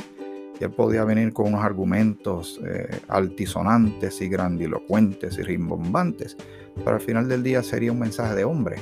y 0.59 0.65
él 0.65 0.71
podía 0.71 1.05
venir 1.05 1.33
con 1.33 1.47
unos 1.47 1.65
argumentos 1.65 2.61
eh, 2.65 3.01
altisonantes 3.09 4.21
y 4.21 4.29
grandilocuentes 4.29 5.39
y 5.39 5.43
rimbombantes, 5.43 6.37
pero 6.77 6.93
al 6.93 7.01
final 7.01 7.29
del 7.29 7.43
día 7.43 7.63
sería 7.63 7.93
un 7.93 7.99
mensaje 7.99 8.35
de 8.35 8.45
hombre. 8.45 8.77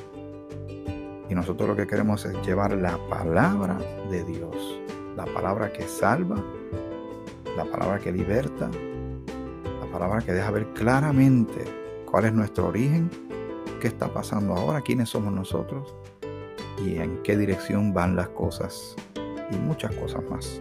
Y 1.29 1.35
nosotros 1.35 1.69
lo 1.71 1.77
que 1.77 1.87
queremos 1.87 2.27
es 2.27 2.35
llevar 2.47 2.73
la 2.73 2.99
palabra 3.09 3.79
de 4.11 4.23
Dios, 4.25 4.81
la 5.17 5.25
palabra 5.25 5.73
que 5.73 5.83
salva, 5.85 6.45
la 7.57 7.65
palabra 7.65 7.99
que 7.99 8.13
liberta, 8.13 8.71
la 9.81 9.91
palabra 9.91 10.21
que 10.21 10.33
deja 10.33 10.51
ver 10.51 10.67
claramente 10.75 11.65
cuál 12.11 12.27
es 12.27 12.35
nuestro 12.35 12.69
origen, 12.69 13.11
qué 13.81 13.89
está 13.89 14.13
pasando 14.13 14.55
ahora, 14.55 14.83
quiénes 14.83 15.09
somos 15.09 15.33
nosotros 15.33 15.95
y 16.85 16.97
en 16.97 17.23
qué 17.23 17.37
dirección 17.37 17.95
van 17.95 18.15
las 18.15 18.29
cosas 18.29 18.95
y 19.51 19.57
muchas 19.57 19.95
cosas 19.97 20.23
más 20.31 20.61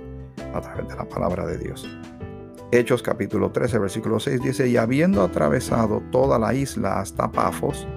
a 0.54 0.62
través 0.62 0.88
de 0.88 0.96
la 0.96 1.06
palabra 1.06 1.46
de 1.46 1.58
Dios. 1.58 1.88
Hechos 2.72 3.04
capítulo 3.04 3.52
13, 3.52 3.80
versículo 3.80 4.20
6 4.20 4.42
dice, 4.42 4.70
y 4.70 4.78
habiendo 4.78 5.24
atravesado 5.24 6.02
toda 6.12 6.40
la 6.40 6.54
isla 6.54 7.00
hasta 7.00 7.32
Pafos, 7.32 7.88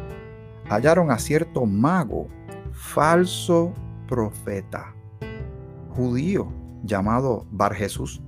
hallaron 0.69 1.11
a 1.11 1.19
cierto 1.19 1.65
mago, 1.65 2.29
falso 2.73 3.73
profeta, 4.09 4.95
judío, 5.91 6.49
llamado 6.83 7.47
Bar 7.51 7.75
Jesús, 7.75 8.21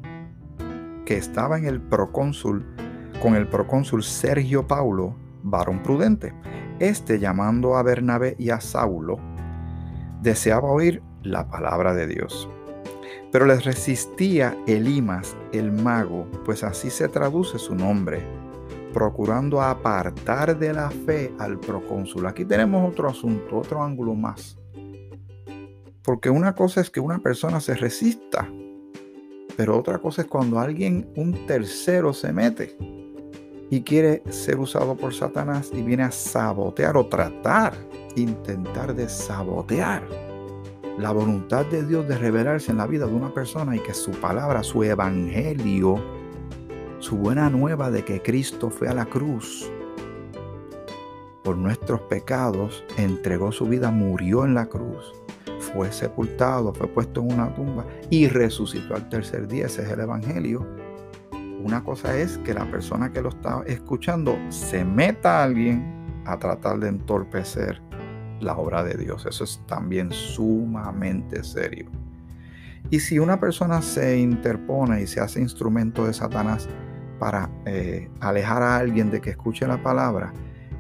que 1.05 1.17
estaba 1.17 1.59
en 1.59 1.67
el 1.67 1.81
procónsul 1.81 2.65
con 3.21 3.35
el 3.35 3.49
procónsul 3.49 4.03
Sergio 4.03 4.67
Paulo, 4.67 5.17
varón 5.43 5.83
prudente. 5.83 6.35
Este, 6.79 7.19
llamando 7.19 7.77
a 7.77 7.83
Bernabé 7.83 8.37
y 8.39 8.51
a 8.51 8.61
Saulo, 8.61 9.19
deseaba 10.21 10.71
oír 10.71 11.03
la 11.23 11.49
palabra 11.49 11.95
de 11.95 12.07
Dios. 12.07 12.49
Pero 13.37 13.45
les 13.45 13.67
resistía 13.67 14.57
Elimas, 14.67 15.37
el 15.53 15.71
mago, 15.71 16.27
pues 16.47 16.65
así 16.65 16.89
se 16.89 17.07
traduce 17.07 17.59
su 17.59 17.75
nombre, 17.75 18.27
procurando 18.95 19.61
apartar 19.61 20.59
de 20.59 20.73
la 20.73 20.89
fe 20.89 21.35
al 21.39 21.61
procónsul. 21.61 22.25
Aquí 22.25 22.47
tenemos 22.47 22.91
otro 22.91 23.11
asunto, 23.11 23.59
otro 23.59 23.83
ángulo 23.83 24.15
más. 24.15 24.57
Porque 26.03 26.31
una 26.31 26.55
cosa 26.55 26.81
es 26.81 26.89
que 26.89 26.99
una 26.99 27.19
persona 27.19 27.61
se 27.61 27.75
resista 27.75 28.51
pero 29.55 29.79
otra 29.79 29.99
cosa 29.99 30.23
es 30.23 30.29
cuando 30.29 30.59
alguien, 30.59 31.07
un 31.15 31.47
tercero, 31.47 32.15
se 32.15 32.33
mete 32.33 32.75
y 33.69 33.83
quiere 33.83 34.23
ser 34.31 34.59
usado 34.59 34.97
por 34.97 35.13
Satanás 35.13 35.71
y 35.75 35.83
viene 35.83 36.05
a 36.05 36.11
sabotear 36.11 36.97
o 36.97 37.05
tratar, 37.05 37.75
intentar 38.15 38.95
de 38.95 39.11
sabotear 39.11 40.26
la 40.99 41.13
voluntad 41.13 41.67
de 41.67 41.85
Dios 41.85 42.09
de 42.09 42.19
revelarse 42.19 42.71
en 42.71 42.79
la 42.79 42.87
vida 42.87 43.07
de 43.07 43.15
una 43.15 43.33
persona 43.33 43.77
y 43.77 43.81
que 43.81 43.95
su 43.95 44.13
palabra, 44.13 44.63
su 44.63 44.83
evangelio, 44.83 46.03
su 46.99 47.17
buena 47.17 47.51
nueva 47.51 47.91
de 47.91 48.05
que 48.05 48.23
Cristo 48.23 48.71
fue 48.71 48.89
a 48.89 48.95
la 48.95 49.07
cruz 49.07 49.71
por 51.45 51.57
nuestros 51.57 52.01
pecados, 52.03 52.85
entregó 52.97 53.53
su 53.53 53.67
vida, 53.67 53.91
murió 53.91 54.45
en 54.45 54.55
la 54.55 54.67
cruz 54.67 55.15
fue 55.77 55.93
sepultado, 55.93 56.73
fue 56.73 56.87
puesto 56.87 57.21
en 57.21 57.33
una 57.33 57.55
tumba 57.55 57.85
y 58.11 58.29
resucitó 58.29 58.95
al 58.95 59.09
tercer 59.09 59.47
día. 59.49 59.67
Ese 59.67 59.83
es 59.83 59.91
el 59.91 60.01
Evangelio. 60.01 60.67
Una 61.63 61.83
cosa 61.83 62.17
es 62.17 62.39
que 62.39 62.55
la 62.55 62.71
persona 62.71 63.13
que 63.13 63.21
lo 63.21 63.31
está 63.31 63.63
escuchando 63.67 64.37
se 64.49 64.85
meta 64.85 65.41
a 65.41 65.45
alguien 65.45 66.23
a 66.25 66.39
tratar 66.39 66.79
de 66.79 66.89
entorpecer 66.89 67.81
la 68.41 68.57
obra 68.57 68.83
de 68.83 68.97
Dios. 68.97 69.27
Eso 69.27 69.45
es 69.45 69.61
también 69.67 70.11
sumamente 70.13 71.43
serio. 71.45 71.91
Y 72.91 73.01
si 73.01 73.19
una 73.19 73.41
persona 73.41 73.83
se 73.83 74.19
interpone 74.19 75.03
y 75.03 75.07
se 75.07 75.21
hace 75.21 75.41
instrumento 75.41 76.07
de 76.07 76.15
Satanás 76.15 76.69
para 77.19 77.51
eh, 77.65 78.09
alejar 78.21 78.63
a 78.63 78.77
alguien 78.77 79.11
de 79.11 79.21
que 79.21 79.31
escuche 79.31 79.67
la 79.67 79.83
palabra, 79.83 80.33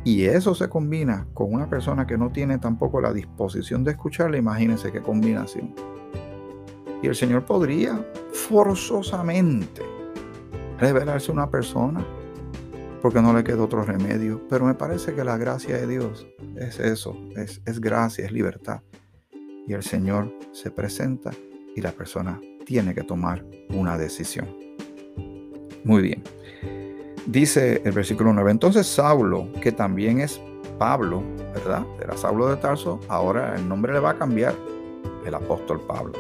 y 0.05 0.25
eso 0.27 0.55
se 0.55 0.69
combina 0.69 1.27
con 1.35 1.53
una 1.53 1.69
persona 1.69 2.07
que 2.07 2.17
no 2.17 2.31
tiene 2.31 2.59
tampoco 2.59 3.01
la 3.01 3.13
disposición 3.13 3.83
de 3.83 3.91
escucharle, 3.91 4.39
imagínense 4.39 4.93
qué 4.93 5.03
combinación. 5.03 5.75
Y 7.03 7.09
el 7.09 7.17
Señor 7.17 7.45
podría 7.45 8.07
forzosamente 8.33 9.83
revelarse 10.79 11.33
a 11.33 11.35
una 11.35 11.51
persona 11.51 12.07
porque 13.01 13.21
no 13.21 13.33
le 13.33 13.45
queda 13.45 13.63
otro 13.63 13.83
remedio. 13.83 14.43
Pero 14.49 14.65
me 14.65 14.75
parece 14.75 15.15
que 15.15 15.25
la 15.25 15.37
gracia 15.37 15.77
de 15.77 15.87
Dios 15.87 16.27
es 16.57 16.79
eso, 16.81 17.17
es, 17.37 17.61
es 17.65 17.81
gracia, 17.81 18.25
es 18.25 18.33
libertad. 18.33 18.81
Y 19.67 19.73
el 19.73 19.83
Señor 19.83 20.33
se 20.53 20.71
presenta 20.71 21.31
y 21.75 21.81
la 21.81 21.93
persona 21.93 22.41
tiene 22.65 22.95
que 22.95 23.03
tomar 23.03 23.45
una 23.71 23.97
decisión. 23.97 24.49
Muy 25.85 26.03
bien. 26.03 26.23
Dice 27.27 27.83
el 27.85 27.93
versículo 27.93 28.33
9, 28.33 28.51
entonces 28.53 28.87
Saulo, 28.87 29.51
que 29.61 29.73
también 29.73 30.21
es 30.21 30.41
Pablo, 30.79 31.23
¿verdad? 31.55 31.85
Era 32.01 32.17
Saulo 32.17 32.49
de 32.49 32.57
Tarso, 32.57 33.01
ahora 33.09 33.57
el 33.57 33.69
nombre 33.69 33.93
le 33.93 34.01
va 34.01 34.11
a 34.11 34.19
cambiar, 34.19 34.55
el 35.25 35.35
apóstol 35.35 35.81
Pablo. 35.87 36.13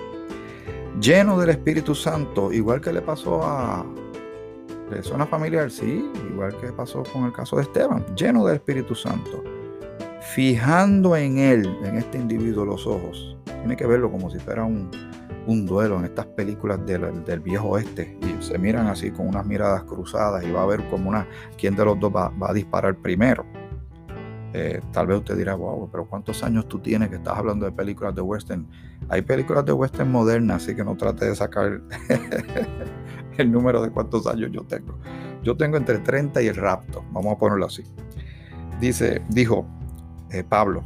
Lleno 1.00 1.38
del 1.38 1.50
Espíritu 1.50 1.94
Santo, 1.94 2.52
igual 2.52 2.80
que 2.80 2.92
le 2.92 3.02
pasó 3.02 3.44
a... 3.44 3.86
¿Le 4.90 5.02
suena 5.02 5.26
familiar? 5.26 5.70
Sí, 5.70 6.08
igual 6.30 6.56
que 6.60 6.72
pasó 6.72 7.02
con 7.12 7.24
el 7.24 7.32
caso 7.32 7.56
de 7.56 7.62
Esteban, 7.62 8.04
lleno 8.14 8.46
del 8.46 8.56
Espíritu 8.56 8.94
Santo. 8.94 9.42
Fijando 10.20 11.16
en 11.16 11.38
él, 11.38 11.76
en 11.84 11.96
este 11.96 12.18
individuo, 12.18 12.64
los 12.64 12.86
ojos. 12.86 13.36
Tiene 13.44 13.76
que 13.76 13.86
verlo 13.86 14.10
como 14.10 14.30
si 14.30 14.38
fuera 14.38 14.64
un, 14.64 14.90
un 15.46 15.66
duelo 15.66 15.98
en 15.98 16.04
estas 16.04 16.26
películas 16.26 16.84
del, 16.86 17.24
del, 17.24 17.40
viejo 17.40 17.68
oeste 17.68 18.18
y 18.22 18.42
se 18.42 18.58
miran 18.58 18.86
así 18.88 19.10
con 19.10 19.28
unas 19.28 19.46
miradas 19.46 19.84
cruzadas 19.84 20.44
y 20.44 20.50
va 20.50 20.62
a 20.62 20.66
ver 20.66 20.82
como 20.88 21.08
una 21.08 21.26
quién 21.58 21.74
de 21.74 21.84
los 21.84 21.98
dos 21.98 22.14
va, 22.14 22.32
a 22.40 22.52
disparar 22.52 22.96
primero. 22.96 23.44
Eh, 24.52 24.80
tal 24.92 25.06
vez 25.06 25.18
usted 25.18 25.36
dirá, 25.36 25.54
wow, 25.54 25.88
pero 25.90 26.06
¿cuántos 26.06 26.42
años 26.42 26.68
tú 26.68 26.78
tienes 26.78 27.10
que 27.10 27.16
estás 27.16 27.36
hablando 27.36 27.66
de 27.66 27.72
películas 27.72 28.14
de 28.14 28.22
western? 28.22 28.66
Hay 29.08 29.22
películas 29.22 29.64
de 29.64 29.72
western 29.72 30.10
modernas, 30.10 30.62
así 30.62 30.74
que 30.74 30.84
no 30.84 30.96
trate 30.96 31.26
de 31.26 31.34
sacar 31.34 31.80
el 33.36 33.52
número 33.52 33.82
de 33.82 33.90
cuántos 33.90 34.26
años 34.26 34.50
yo 34.52 34.62
tengo. 34.62 34.98
Yo 35.42 35.56
tengo 35.56 35.76
entre 35.76 35.98
30 35.98 36.42
y 36.42 36.46
el 36.48 36.56
rapto, 36.56 37.04
vamos 37.12 37.34
a 37.34 37.38
ponerlo 37.38 37.66
así. 37.66 37.84
Dice, 38.80 39.22
dijo 39.28 39.66
eh, 40.30 40.42
Pablo, 40.42 40.82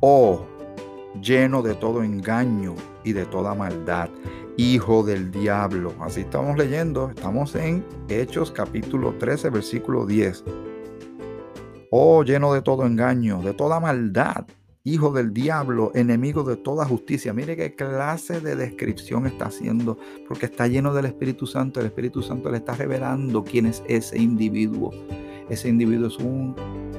oh 0.00 0.46
lleno 1.20 1.62
de 1.62 1.74
todo 1.74 2.02
engaño 2.02 2.74
y 3.04 3.12
de 3.12 3.24
toda 3.26 3.54
maldad, 3.54 4.08
hijo 4.56 5.02
del 5.02 5.30
diablo. 5.30 5.92
Así 6.00 6.20
estamos 6.20 6.56
leyendo, 6.56 7.10
estamos 7.10 7.54
en 7.54 7.84
Hechos 8.08 8.50
capítulo 8.50 9.14
13, 9.18 9.50
versículo 9.50 10.06
10. 10.06 10.44
Oh, 11.90 12.22
lleno 12.24 12.52
de 12.52 12.62
todo 12.62 12.86
engaño, 12.86 13.42
de 13.42 13.52
toda 13.52 13.80
maldad, 13.80 14.46
hijo 14.84 15.12
del 15.12 15.32
diablo, 15.32 15.90
enemigo 15.94 16.42
de 16.44 16.56
toda 16.56 16.84
justicia. 16.84 17.32
Mire 17.32 17.56
qué 17.56 17.74
clase 17.74 18.40
de 18.40 18.56
descripción 18.56 19.26
está 19.26 19.46
haciendo, 19.46 19.98
porque 20.28 20.46
está 20.46 20.66
lleno 20.66 20.92
del 20.92 21.06
Espíritu 21.06 21.46
Santo. 21.46 21.80
El 21.80 21.86
Espíritu 21.86 22.22
Santo 22.22 22.50
le 22.50 22.58
está 22.58 22.74
revelando 22.74 23.44
quién 23.44 23.66
es 23.66 23.82
ese 23.88 24.18
individuo. 24.18 24.92
Ese 25.48 25.68
individuo 25.68 26.08
es 26.08 26.18
un 26.18 26.54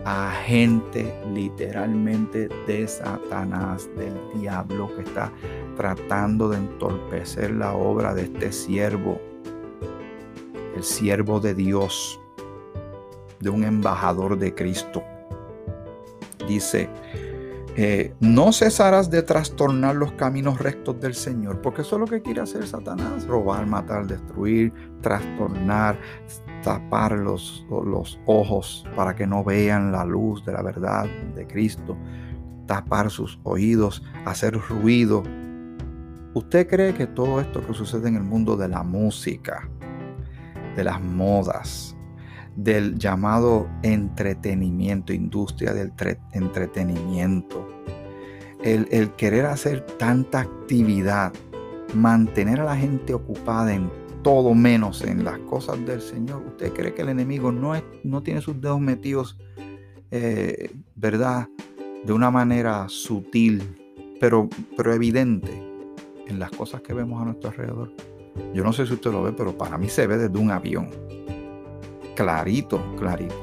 agente 0.05 1.13
literalmente 1.33 2.47
de 2.67 2.87
Satanás, 2.87 3.89
del 3.97 4.13
diablo 4.39 4.95
que 4.95 5.01
está 5.01 5.31
tratando 5.75 6.47
de 6.49 6.57
entorpecer 6.57 7.51
la 7.51 7.73
obra 7.73 8.13
de 8.13 8.23
este 8.23 8.51
siervo, 8.51 9.19
el 10.75 10.83
siervo 10.83 11.39
de 11.39 11.55
Dios, 11.55 12.19
de 13.39 13.49
un 13.49 13.63
embajador 13.63 14.37
de 14.37 14.53
Cristo. 14.53 15.03
Dice, 16.47 16.89
eh, 17.77 18.13
no 18.21 18.53
cesarás 18.53 19.09
de 19.09 19.21
trastornar 19.21 19.95
los 19.95 20.13
caminos 20.13 20.59
rectos 20.59 20.97
del 21.01 21.13
Señor, 21.13 21.61
porque 21.61 21.81
eso 21.81 21.97
es 21.97 21.99
lo 21.99 22.07
que 22.07 22.21
quiere 22.21 22.39
hacer 22.39 22.65
Satanás, 22.65 23.27
robar, 23.27 23.65
matar, 23.65 24.07
destruir, 24.07 24.71
trastornar, 25.01 25.99
tapar 26.63 27.11
los, 27.11 27.65
los 27.69 28.17
ojos 28.25 28.85
para 28.95 29.13
que 29.13 29.27
no 29.27 29.43
vean 29.43 29.91
la 29.91 30.05
luz 30.05 30.45
de 30.45 30.53
la 30.53 30.61
verdad 30.61 31.05
de 31.35 31.45
Cristo, 31.47 31.97
tapar 32.65 33.11
sus 33.11 33.39
oídos, 33.43 34.03
hacer 34.25 34.57
ruido. 34.57 35.23
¿Usted 36.33 36.69
cree 36.69 36.93
que 36.93 37.07
todo 37.07 37.41
esto 37.41 37.65
que 37.65 37.73
sucede 37.73 38.07
en 38.07 38.15
el 38.15 38.23
mundo 38.23 38.55
de 38.55 38.69
la 38.69 38.83
música, 38.83 39.69
de 40.77 40.83
las 40.85 41.01
modas, 41.01 41.94
del 42.55 42.97
llamado 42.97 43.67
entretenimiento, 43.83 45.13
industria 45.13 45.73
del 45.73 45.91
entretenimiento. 46.33 47.67
El, 48.63 49.11
querer 49.11 49.45
hacer 49.45 49.85
tanta 49.97 50.39
actividad, 50.41 51.33
mantener 51.93 52.61
a 52.61 52.65
la 52.65 52.75
gente 52.75 53.13
ocupada 53.13 53.73
en 53.73 53.91
todo 54.23 54.55
menos 54.55 55.03
en 55.03 55.23
las 55.23 55.37
cosas 55.39 55.85
del 55.85 56.01
Señor. 56.01 56.43
¿Usted 56.47 56.73
cree 56.73 56.93
que 56.93 57.03
el 57.03 57.09
enemigo 57.09 57.51
no, 57.51 57.75
es, 57.75 57.83
no 58.03 58.23
tiene 58.23 58.41
sus 58.41 58.59
dedos 58.59 58.79
metidos, 58.79 59.37
eh, 60.09 60.71
verdad, 60.95 61.47
de 62.03 62.13
una 62.13 62.31
manera 62.31 62.89
sutil, 62.89 63.61
pero, 64.19 64.49
pero 64.75 64.93
evidente 64.93 65.51
en 66.27 66.39
las 66.39 66.49
cosas 66.49 66.81
que 66.81 66.93
vemos 66.93 67.21
a 67.21 67.25
nuestro 67.25 67.51
alrededor? 67.51 67.93
Yo 68.53 68.63
no 68.63 68.73
sé 68.73 68.87
si 68.87 68.93
usted 68.93 69.11
lo 69.11 69.21
ve, 69.21 69.31
pero 69.31 69.55
para 69.55 69.77
mí 69.77 69.89
se 69.89 70.07
ve 70.07 70.17
desde 70.17 70.39
un 70.39 70.49
avión 70.49 70.89
clarito, 72.15 72.81
clarito, 72.97 73.35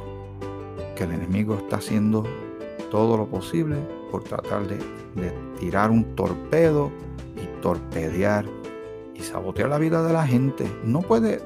que 0.96 1.04
el 1.04 1.12
enemigo 1.12 1.54
está 1.54 1.76
haciendo 1.76 2.24
todo 2.90 3.16
lo 3.16 3.26
posible 3.26 3.76
por 4.10 4.24
tratar 4.24 4.66
de, 4.66 4.78
tirar 5.58 5.90
un 5.90 6.16
torpedo 6.16 6.90
y 7.36 7.62
torpedear 7.62 8.44
y 9.14 9.20
sabotear 9.20 9.68
la 9.68 9.78
vida 9.78 10.02
de 10.02 10.12
la 10.12 10.26
gente. 10.26 10.66
No 10.84 11.00
puede 11.00 11.40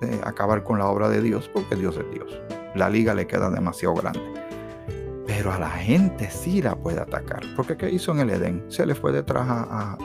eh, 0.00 0.20
acabar 0.24 0.64
con 0.64 0.78
la 0.78 0.86
obra 0.86 1.08
de 1.08 1.22
Dios 1.22 1.50
porque 1.52 1.76
Dios 1.76 1.96
es 1.96 2.10
Dios. 2.10 2.40
La 2.74 2.90
liga 2.90 3.14
le 3.14 3.26
queda 3.26 3.50
demasiado 3.50 3.94
grande. 3.94 4.20
Pero 5.26 5.52
a 5.52 5.58
la 5.58 5.70
gente 5.70 6.30
sí 6.30 6.60
la 6.60 6.74
puede 6.74 7.00
atacar. 7.00 7.42
Porque 7.56 7.76
¿qué 7.76 7.90
hizo 7.90 8.12
en 8.12 8.20
el 8.20 8.30
Edén? 8.30 8.64
Se 8.68 8.84
le 8.84 8.94
fue 8.94 9.12
detrás 9.12 9.46
a, 9.48 9.92
a 9.92 9.98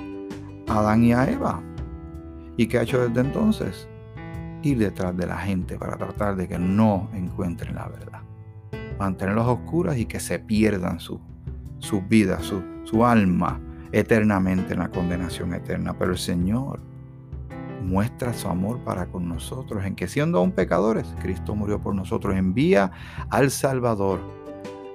Adán 0.68 1.04
y 1.04 1.14
a 1.14 1.30
Eva. 1.30 1.62
¿Y 2.56 2.68
qué 2.68 2.80
ha 2.80 2.84
hecho 2.84 3.08
desde 3.08 3.22
entonces? 3.22 3.88
Ir 4.64 4.78
detrás 4.78 5.16
de 5.16 5.28
la 5.28 5.38
gente 5.38 5.78
para 5.78 5.98
tratar 5.98 6.36
de 6.36 6.48
que 6.48 6.58
no 6.58 7.10
encuentren 7.14 7.76
la 7.76 7.88
verdad. 7.88 8.22
Mantenerlos 9.00 9.48
oscuras 9.48 9.98
y 9.98 10.06
que 10.06 10.20
se 10.20 10.40
pierdan 10.40 11.00
sus 11.00 11.20
su 11.80 12.02
vidas, 12.02 12.44
su, 12.44 12.64
su 12.84 13.06
alma 13.06 13.60
eternamente 13.92 14.74
en 14.74 14.80
la 14.80 14.90
condenación 14.90 15.54
eterna. 15.54 15.94
Pero 15.98 16.12
el 16.12 16.18
Señor 16.18 16.80
muestra 17.84 18.34
su 18.34 18.48
amor 18.48 18.80
para 18.80 19.08
con 19.08 19.30
nosotros 19.30 19.86
en 19.86 19.96
que 19.96 20.08
siendo 20.08 20.40
aún 20.40 20.52
pecadores, 20.52 21.06
Cristo 21.22 21.56
murió 21.56 21.80
por 21.80 21.96
nosotros. 21.96 22.36
Envía 22.36 22.92
al 23.30 23.52
Salvador 23.52 24.20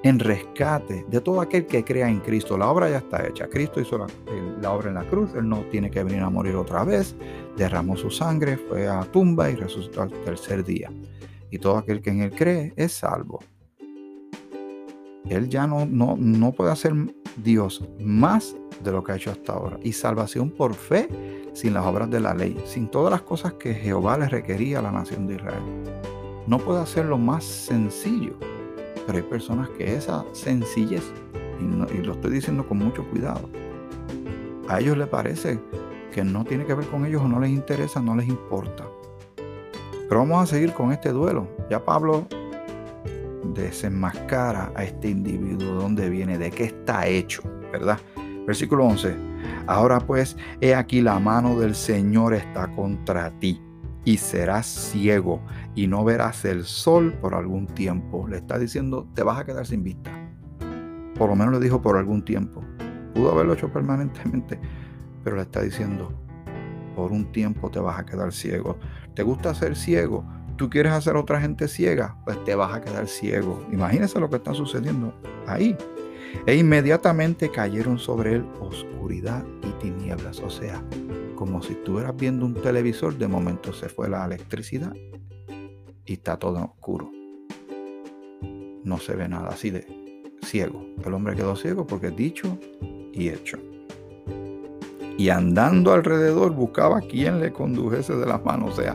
en 0.03 0.19
rescate 0.19 1.05
de 1.09 1.21
todo 1.21 1.41
aquel 1.41 1.67
que 1.67 1.85
crea 1.85 2.09
en 2.09 2.21
Cristo. 2.21 2.59
La 2.59 2.69
obra 2.69 2.91
ya 2.91 2.99
está 2.99 3.27
hecha. 3.27 3.49
Cristo 3.49 3.81
hizo 3.81 3.99
la, 3.99 4.73
obra 4.73 4.89
en 4.89 4.95
la 4.95 5.05
cruz. 5.05 5.31
Él 5.35 5.49
no 5.49 5.61
tiene 5.71 5.91
que 5.91 6.03
venir 6.03 6.21
a 6.21 6.31
morir 6.31 6.57
otra 6.57 6.85
vez. 6.85 7.15
Derramó 7.57 7.97
su 7.97 8.11
sangre, 8.11 8.57
fue 8.57 8.89
a 8.89 9.03
tumba 9.03 9.51
y 9.51 9.55
resucitó 9.55 10.03
al 10.03 10.11
tercer 10.25 10.65
día. 10.65 10.91
Y 11.51 11.59
todo 11.59 11.77
aquel 11.77 12.01
que 12.03 12.11
en 12.11 12.23
Él 12.23 12.31
cree 12.33 12.73
es 12.77 12.93
salvo. 12.93 13.41
Él 15.29 15.49
ya 15.49 15.67
no, 15.67 15.87
no, 15.87 16.17
no 16.19 16.53
puede 16.53 16.73
hacer 16.73 16.93
Dios 17.37 17.85
más 18.01 18.57
de 18.83 18.91
lo 18.91 19.05
que 19.05 19.13
ha 19.13 19.17
hecho 19.17 19.31
hasta 19.31 19.53
ahora. 19.53 19.79
Y 19.83 19.93
salvación 19.93 20.51
por 20.51 20.75
fe, 20.75 21.09
sin 21.53 21.75
las 21.75 21.87
obras 21.87 22.11
de 22.11 22.19
la 22.19 22.35
ley, 22.35 22.61
sin 22.65 22.89
todas 22.89 23.13
las 23.13 23.23
cosas 23.23 23.53
que 23.55 23.73
Jehová 23.73 24.19
le 24.19 24.29
requería 24.29 24.81
a 24.81 24.83
la 24.83 24.91
nación 24.91 25.29
de 25.29 25.37
Israel. 25.37 25.63
No 26.49 26.59
puede 26.59 26.81
hacerlo 26.81 27.19
más 27.19 27.45
sencillo 27.45 28.37
pero 29.07 29.19
hay 29.19 29.25
personas 29.25 29.69
que 29.71 29.95
esa 29.95 30.25
sencillez, 30.33 31.03
y, 31.61 31.99
lo 32.03 32.13
estoy 32.13 32.33
diciendo 32.33 32.67
con 32.67 32.79
mucho 32.79 33.05
cuidado, 33.09 33.49
a 34.69 34.81
ellos 34.81 34.97
les 34.97 35.09
parece 35.09 35.61
que 36.13 36.25
no 36.25 36.45
tiene 36.45 36.65
que 36.65 36.75
ver 36.75 36.87
con 36.87 37.05
ellos 37.07 37.23
o 37.23 37.29
no 37.29 37.41
les 37.41 37.51
interesa, 37.51 38.01
no 38.01 38.15
les 38.17 38.29
importa. 38.29 38.85
Pero 40.09 40.21
vamos 40.21 40.43
a 40.43 40.47
seguir 40.47 40.73
con 40.73 40.93
este 40.93 41.11
duelo. 41.11 41.49
Ya 41.71 41.85
Pablo 41.85 42.27
desenmascara 43.55 44.71
a 44.75 44.85
este 44.85 45.09
individuo, 45.09 45.75
de 45.75 45.83
dónde 45.83 46.11
viene, 46.11 46.39
de 46.39 46.51
qué 46.51 46.65
está 46.65 47.07
hecho, 47.07 47.43
¿verdad? 47.73 47.99
Versículo 48.47 48.85
11. 48.87 49.17
Ahora 49.67 50.01
pues, 50.01 50.37
he 50.61 50.75
aquí 50.75 51.01
la 51.01 51.19
mano 51.19 51.59
del 51.59 51.75
Señor 51.75 52.35
está 52.35 52.69
contra 52.75 53.31
ti 53.39 53.61
y 54.05 54.17
serás 54.17 54.67
ciego 54.67 55.41
y 55.75 55.87
no 55.87 56.05
verás 56.05 56.45
el 56.45 56.65
sol 56.65 57.13
por 57.21 57.35
algún 57.35 57.67
tiempo. 57.67 58.27
Le 58.29 58.39
está 58.39 58.59
diciendo, 58.59 59.09
te 59.15 59.23
vas 59.23 59.39
a 59.39 59.45
quedar 59.45 59.67
sin 59.67 59.83
vista. 59.83 60.11
Por 61.17 61.31
lo 61.31 61.37
menos 61.37 61.55
le 61.55 61.61
dijo 61.61 61.81
por 61.81 61.97
algún 61.97 62.25
tiempo. 62.25 62.63
Pudo 63.15 63.33
haberlo 63.33 63.55
hecho 63.55 63.73
permanentemente, 63.73 64.59
pero 65.23 65.37
le 65.37 65.43
está 65.43 65.63
diciendo, 65.63 66.13
por 66.95 67.13
un 67.13 67.31
tiempo 67.33 67.71
te 67.71 67.79
vas 67.79 67.99
a 67.99 68.05
quedar 68.05 68.33
ciego. 68.33 68.79
¿Te 69.15 69.23
gusta 69.23 69.55
ser 69.55 69.77
ciego? 69.77 70.25
¿Tú 70.57 70.69
quieres 70.69 70.93
hacer 70.93 71.17
otra 71.17 71.41
gente 71.41 71.69
ciega? 71.69 72.17
Pues 72.25 72.43
te 72.45 72.55
vas 72.55 72.75
a 72.75 72.81
quedar 72.81 73.07
ciego. 73.09 73.65
Imagínese 73.73 74.21
lo 74.21 74.29
que 74.29 74.37
está 74.37 74.55
sucediendo 74.55 75.15
ahí. 75.47 75.77
E 76.47 76.57
inmediatamente 76.57 77.51
cayeron 77.51 77.99
sobre 77.99 78.37
él 78.37 78.47
oscuridad 78.61 79.45
y 79.63 79.71
tinieblas. 79.83 80.41
O 80.41 80.51
sea, 80.51 80.83
como 81.35 81.63
si 81.63 81.73
estuvieras 81.73 82.17
viendo 82.17 82.47
un 82.47 82.55
televisor, 82.55 83.17
de 83.17 83.29
momento 83.29 83.73
se 83.73 83.89
fue 83.89 84.09
la 84.09 84.25
electricidad 84.25 84.95
y 86.13 86.17
está 86.17 86.39
todo 86.39 86.63
oscuro. 86.63 87.11
No 88.85 88.99
se 88.99 89.17
ve 89.17 89.29
nada 89.29 89.49
así 89.49 89.71
de 89.71 89.87
ciego. 90.43 90.85
El 91.05 91.15
hombre 91.15 91.35
quedó 91.35 91.57
ciego 91.57 91.87
porque 91.87 92.11
dicho 92.11 92.59
y 93.15 93.31
hecho. 93.31 93.59
Y 95.17 95.31
andando 95.31 95.93
alrededor 95.93 96.53
buscaba 96.53 97.01
quien 97.01 97.41
le 97.41 97.51
condujese 97.51 98.15
de 98.15 98.27
las 98.27 98.45
manos. 98.45 98.79
O 98.79 98.83
sea, 98.83 98.95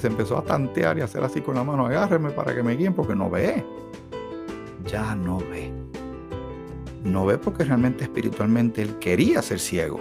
se 0.00 0.06
empezó 0.06 0.38
a 0.38 0.44
tantear 0.44 0.98
y 0.98 1.00
hacer 1.00 1.24
así 1.24 1.40
con 1.40 1.56
la 1.56 1.64
mano. 1.64 1.86
Agárreme 1.86 2.30
para 2.30 2.54
que 2.54 2.62
me 2.62 2.76
guíen 2.76 2.94
porque 2.94 3.16
no 3.16 3.28
ve. 3.28 3.64
Ya 4.86 5.16
no 5.16 5.38
ve. 5.38 5.72
No 7.02 7.26
ve 7.26 7.38
porque 7.38 7.64
realmente 7.64 8.04
espiritualmente 8.04 8.82
él 8.82 8.98
quería 8.98 9.42
ser 9.42 9.58
ciego 9.58 9.98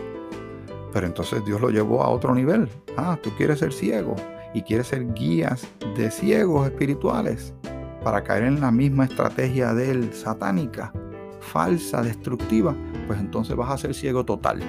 pero 0.93 1.07
entonces 1.07 1.43
Dios 1.43 1.59
lo 1.59 1.71
llevó 1.71 2.03
a 2.03 2.07
otro 2.07 2.33
nivel. 2.33 2.69
Ah, 2.95 3.19
tú 3.21 3.29
quieres 3.31 3.59
ser 3.59 3.73
ciego 3.73 4.15
y 4.55 4.61
quieres 4.61 4.87
ser 4.87 5.13
guías 5.13 5.67
de 5.97 6.09
ciegos 6.09 6.65
espirituales 6.65 7.53
para 8.01 8.23
caer 8.23 8.45
en 8.45 8.61
la 8.61 8.71
misma 8.71 9.03
estrategia 9.03 9.73
de 9.73 9.91
él, 9.91 10.13
satánica, 10.13 10.93
falsa, 11.41 12.01
destructiva, 12.01 12.73
pues 13.05 13.19
entonces 13.19 13.53
vas 13.57 13.69
a 13.69 13.77
ser 13.77 13.93
ciego 13.93 14.23
total. 14.23 14.61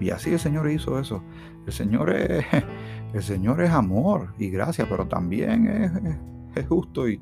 Y 0.00 0.10
así 0.10 0.32
el 0.32 0.40
Señor 0.40 0.68
hizo 0.68 0.98
eso. 0.98 1.22
El 1.66 1.72
Señor 1.72 2.10
es, 2.10 2.44
el 3.14 3.22
Señor 3.22 3.62
es 3.62 3.70
amor 3.70 4.34
y 4.38 4.50
gracia, 4.50 4.86
pero 4.90 5.06
también 5.06 6.18
es, 6.56 6.66
justo 6.66 7.08
y, 7.08 7.20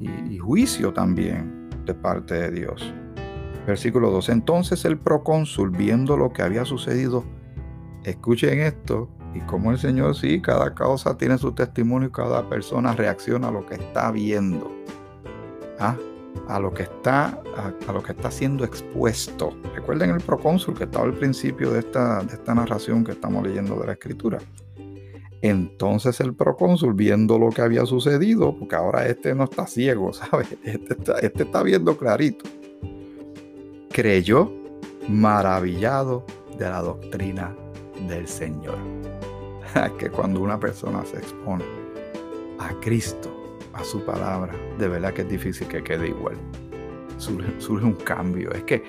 y 0.00 0.38
juicio 0.38 0.92
también 0.92 1.70
de 1.84 1.94
parte 1.94 2.34
de 2.34 2.50
Dios. 2.50 2.92
Versículo 3.64 4.10
2. 4.10 4.30
Entonces 4.30 4.84
el 4.84 4.98
procónsul, 4.98 5.70
viendo 5.70 6.16
lo 6.16 6.32
que 6.32 6.42
había 6.42 6.64
sucedido, 6.64 7.24
escuchen 8.02 8.58
esto, 8.58 9.08
y 9.36 9.40
como 9.46 9.70
el 9.70 9.78
Señor 9.78 10.16
sí, 10.16 10.40
cada 10.40 10.74
causa 10.74 11.16
tiene 11.16 11.38
su 11.38 11.52
testimonio 11.52 12.08
y 12.08 12.12
cada 12.12 12.48
persona 12.48 12.92
reacciona 12.92 13.48
a 13.48 13.50
lo 13.50 13.66
que 13.66 13.74
está 13.74 14.10
viendo. 14.10 14.70
¿Ah? 15.78 15.96
a 16.48 16.60
lo 16.60 16.72
que 16.72 16.84
está, 16.84 17.42
a, 17.56 17.92
lo 17.92 18.02
que 18.02 18.12
está 18.12 18.30
siendo 18.30 18.64
expuesto. 18.64 19.56
Recuerden 19.74 20.10
el 20.10 20.20
procónsul 20.20 20.76
que 20.76 20.84
estaba 20.84 21.04
al 21.04 21.14
principio 21.14 21.72
de 21.72 21.80
esta, 21.80 22.22
de 22.22 22.34
esta 22.34 22.54
narración 22.54 23.04
que 23.04 23.12
estamos 23.12 23.46
leyendo 23.46 23.76
de 23.80 23.86
la 23.86 23.92
escritura. 23.92 24.38
Entonces 25.42 26.20
el 26.20 26.34
procónsul, 26.34 26.94
viendo 26.94 27.38
lo 27.38 27.50
que 27.50 27.62
había 27.62 27.84
sucedido, 27.86 28.56
porque 28.56 28.76
ahora 28.76 29.06
este 29.06 29.34
no 29.34 29.44
está 29.44 29.66
ciego, 29.66 30.12
¿sabes? 30.12 30.48
Este 30.64 30.94
está, 30.94 31.18
este 31.18 31.42
está 31.44 31.62
viendo 31.62 31.96
clarito, 31.96 32.44
creyó 33.90 34.52
maravillado 35.08 36.24
de 36.58 36.68
la 36.68 36.80
doctrina 36.80 37.54
del 38.08 38.26
Señor. 38.26 38.76
que 39.98 40.10
cuando 40.10 40.40
una 40.40 40.58
persona 40.58 41.04
se 41.04 41.18
expone 41.18 41.64
a 42.58 42.72
Cristo, 42.80 43.58
a 43.72 43.84
su 43.84 44.04
palabra, 44.04 44.54
de 44.78 44.88
verdad 44.88 45.12
que 45.12 45.22
es 45.22 45.28
difícil 45.28 45.68
que 45.68 45.82
quede 45.82 46.08
igual. 46.08 46.36
Surge, 47.18 47.84
un 47.84 47.94
cambio. 47.94 48.52
Es 48.52 48.62
que 48.64 48.82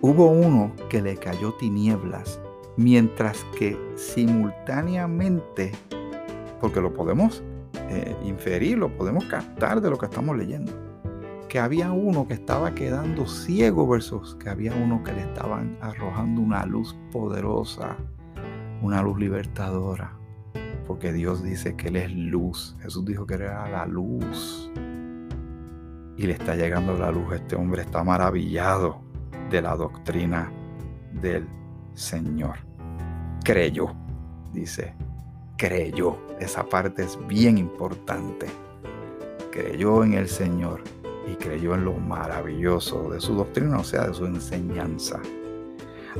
hubo 0.00 0.26
uno 0.30 0.72
que 0.88 1.02
le 1.02 1.16
cayó 1.16 1.52
tinieblas, 1.54 2.40
mientras 2.76 3.44
que 3.56 3.76
simultáneamente, 3.96 5.72
porque 6.60 6.80
lo 6.80 6.92
podemos 6.92 7.42
eh, 7.90 8.16
inferir, 8.24 8.78
lo 8.78 8.96
podemos 8.96 9.24
captar 9.24 9.80
de 9.80 9.90
lo 9.90 9.98
que 9.98 10.06
estamos 10.06 10.36
leyendo, 10.36 10.72
que 11.48 11.58
había 11.58 11.90
uno 11.92 12.26
que 12.26 12.34
estaba 12.34 12.74
quedando 12.74 13.26
ciego 13.26 13.86
versus 13.86 14.36
que 14.36 14.50
había 14.50 14.74
uno 14.74 15.02
que 15.02 15.12
le 15.12 15.22
estaban 15.22 15.76
arrojando 15.80 16.40
una 16.42 16.64
luz 16.66 16.96
poderosa, 17.10 17.96
una 18.82 19.02
luz 19.02 19.18
libertadora 19.18 20.18
porque 20.88 21.12
Dios 21.12 21.42
dice 21.42 21.76
que 21.76 21.88
Él 21.88 21.96
es 21.96 22.10
luz. 22.10 22.74
Jesús 22.80 23.04
dijo 23.04 23.26
que 23.26 23.34
era 23.34 23.68
la 23.68 23.84
luz. 23.84 24.72
Y 26.16 26.26
le 26.26 26.32
está 26.32 26.56
llegando 26.56 26.96
la 26.96 27.12
luz. 27.12 27.34
Este 27.34 27.56
hombre 27.56 27.82
está 27.82 28.02
maravillado 28.02 29.02
de 29.50 29.60
la 29.60 29.76
doctrina 29.76 30.50
del 31.12 31.46
Señor. 31.92 32.56
Creyó, 33.44 33.94
dice, 34.54 34.94
creyó. 35.58 36.16
Esa 36.40 36.64
parte 36.66 37.04
es 37.04 37.18
bien 37.28 37.58
importante. 37.58 38.46
Creyó 39.52 40.02
en 40.02 40.14
el 40.14 40.26
Señor 40.26 40.82
y 41.30 41.34
creyó 41.34 41.74
en 41.74 41.84
lo 41.84 41.92
maravilloso 41.92 43.10
de 43.10 43.20
su 43.20 43.34
doctrina, 43.34 43.78
o 43.78 43.84
sea, 43.84 44.06
de 44.06 44.14
su 44.14 44.24
enseñanza. 44.24 45.20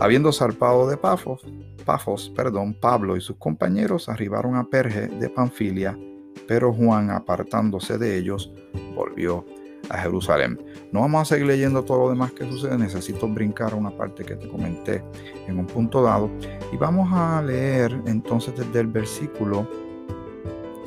Habiendo 0.01 0.33
zarpado 0.33 0.89
de 0.89 0.97
Pafos, 0.97 1.45
Pafos, 1.85 2.33
perdón, 2.37 2.75
Pablo 2.75 3.17
y 3.17 3.21
sus 3.21 3.37
compañeros 3.37 4.09
arribaron 4.09 4.57
a 4.57 4.65
Perge 4.65 5.09
de 5.09 5.29
Panfilia, 5.31 5.99
pero 6.47 6.73
Juan, 6.73 7.11
apartándose 7.11 7.99
de 7.99 8.17
ellos, 8.17 8.53
volvió 8.95 9.45
a 9.89 9.99
Jerusalén. 9.99 10.59
No 10.93 11.01
vamos 11.01 11.23
a 11.23 11.25
seguir 11.25 11.47
leyendo 11.47 11.85
todo 11.85 12.05
lo 12.05 12.11
demás 12.11 12.33
que 12.33 12.45
sucede, 12.51 12.77
necesito 12.77 13.27
brincar 13.27 13.75
una 13.75 13.91
parte 13.91 14.25
que 14.25 14.37
te 14.37 14.49
comenté 14.49 15.03
en 15.47 15.59
un 15.59 15.67
punto 15.67 16.03
dado 16.03 16.31
y 16.73 16.77
vamos 16.77 17.09
a 17.13 17.43
leer 17.43 17.99
entonces 18.07 18.55
desde 18.57 18.81
el 18.81 18.89
versículo 18.89 19.67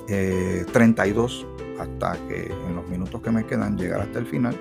32 0.07 1.47
eh, 1.47 1.75
hasta 1.79 2.13
que 2.27 2.51
en 2.67 2.75
los 2.75 2.87
minutos 2.89 3.21
que 3.21 3.31
me 3.31 3.45
quedan 3.45 3.77
llegar 3.77 4.01
hasta 4.01 4.19
el 4.19 4.25
final 4.25 4.55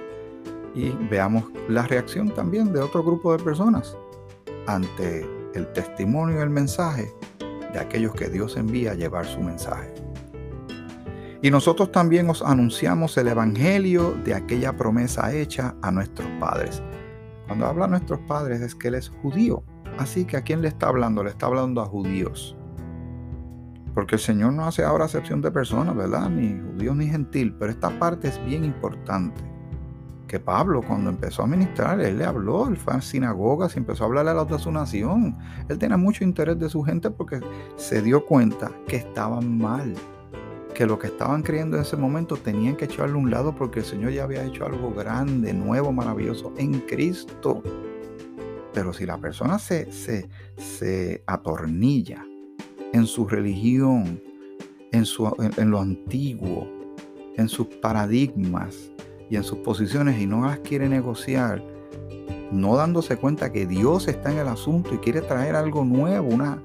y 0.74 0.90
veamos 1.10 1.44
la 1.68 1.86
reacción 1.86 2.30
también 2.30 2.72
de 2.72 2.80
otro 2.80 3.02
grupo 3.02 3.36
de 3.36 3.42
personas 3.42 3.96
ante 4.66 5.26
el 5.54 5.72
testimonio 5.72 6.38
y 6.38 6.42
el 6.42 6.50
mensaje 6.50 7.12
de 7.72 7.78
aquellos 7.78 8.14
que 8.14 8.28
Dios 8.28 8.56
envía 8.56 8.92
a 8.92 8.94
llevar 8.94 9.26
su 9.26 9.40
mensaje. 9.40 9.92
Y 11.42 11.50
nosotros 11.50 11.90
también 11.90 12.28
os 12.28 12.42
anunciamos 12.42 13.16
el 13.16 13.28
Evangelio 13.28 14.12
de 14.24 14.34
aquella 14.34 14.76
promesa 14.76 15.32
hecha 15.32 15.74
a 15.80 15.90
nuestros 15.90 16.28
padres. 16.38 16.82
Cuando 17.46 17.66
habla 17.66 17.86
a 17.86 17.88
nuestros 17.88 18.20
padres 18.20 18.60
es 18.60 18.74
que 18.74 18.88
Él 18.88 18.96
es 18.96 19.08
judío. 19.08 19.64
Así 19.98 20.24
que 20.24 20.36
a 20.36 20.42
quién 20.42 20.60
le 20.62 20.68
está 20.68 20.88
hablando? 20.88 21.24
Le 21.24 21.30
está 21.30 21.46
hablando 21.46 21.80
a 21.80 21.86
judíos. 21.86 22.56
Porque 23.94 24.16
el 24.16 24.20
Señor 24.20 24.52
no 24.52 24.66
hace 24.66 24.84
ahora 24.84 25.06
acepción 25.06 25.40
de 25.40 25.50
personas, 25.50 25.96
¿verdad? 25.96 26.28
Ni 26.28 26.60
judíos 26.60 26.94
ni 26.96 27.08
gentil. 27.08 27.54
Pero 27.58 27.72
esta 27.72 27.90
parte 27.98 28.28
es 28.28 28.44
bien 28.44 28.64
importante 28.64 29.42
que 30.30 30.38
Pablo 30.38 30.80
cuando 30.80 31.10
empezó 31.10 31.42
a 31.42 31.46
ministrar, 31.48 32.00
él 32.00 32.18
le 32.18 32.24
habló, 32.24 32.68
él 32.68 32.76
fue 32.76 32.94
a 32.94 33.00
sinagogas 33.00 33.74
y 33.74 33.80
empezó 33.80 34.04
a 34.04 34.06
hablarle 34.06 34.30
a 34.30 34.34
los 34.34 34.48
de 34.48 34.60
su 34.60 34.70
nación. 34.70 35.36
Él 35.68 35.76
tenía 35.76 35.96
mucho 35.96 36.22
interés 36.22 36.56
de 36.56 36.70
su 36.70 36.84
gente 36.84 37.10
porque 37.10 37.40
se 37.74 38.00
dio 38.00 38.24
cuenta 38.24 38.70
que 38.86 38.94
estaban 38.94 39.58
mal, 39.58 39.92
que 40.72 40.86
lo 40.86 41.00
que 41.00 41.08
estaban 41.08 41.42
creyendo 41.42 41.76
en 41.76 41.82
ese 41.82 41.96
momento 41.96 42.36
tenían 42.36 42.76
que 42.76 42.84
echarle 42.84 43.14
a 43.14 43.18
un 43.18 43.28
lado 43.28 43.56
porque 43.56 43.80
el 43.80 43.84
Señor 43.84 44.12
ya 44.12 44.22
había 44.22 44.44
hecho 44.44 44.64
algo 44.64 44.94
grande, 44.94 45.52
nuevo, 45.52 45.90
maravilloso 45.90 46.52
en 46.56 46.78
Cristo. 46.82 47.60
Pero 48.72 48.92
si 48.92 49.06
la 49.06 49.18
persona 49.18 49.58
se, 49.58 49.90
se, 49.90 50.28
se 50.58 51.24
atornilla 51.26 52.24
en 52.92 53.04
su 53.04 53.26
religión, 53.26 54.22
en, 54.92 55.06
su, 55.06 55.28
en 55.56 55.70
lo 55.72 55.80
antiguo, 55.80 56.68
en 57.36 57.48
sus 57.48 57.66
paradigmas, 57.66 58.89
y 59.30 59.36
en 59.36 59.44
sus 59.44 59.58
posiciones 59.58 60.20
y 60.20 60.26
no 60.26 60.44
las 60.44 60.58
quiere 60.58 60.88
negociar, 60.88 61.64
no 62.50 62.76
dándose 62.76 63.16
cuenta 63.16 63.52
que 63.52 63.64
Dios 63.64 64.08
está 64.08 64.32
en 64.32 64.38
el 64.38 64.48
asunto 64.48 64.92
y 64.92 64.98
quiere 64.98 65.22
traer 65.22 65.54
algo 65.54 65.84
nuevo, 65.84 66.28
una, 66.28 66.62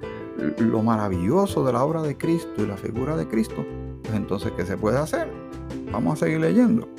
lo 0.57 0.81
maravilloso 0.81 1.63
de 1.63 1.73
la 1.73 1.83
obra 1.83 2.01
de 2.01 2.17
Cristo 2.17 2.63
y 2.63 2.65
la 2.65 2.75
figura 2.75 3.15
de 3.15 3.27
Cristo, 3.27 3.63
pues 4.01 4.15
entonces, 4.15 4.51
¿qué 4.57 4.65
se 4.65 4.77
puede 4.77 4.97
hacer? 4.97 5.31
Vamos 5.91 6.15
a 6.15 6.25
seguir 6.25 6.39
leyendo. 6.39 6.89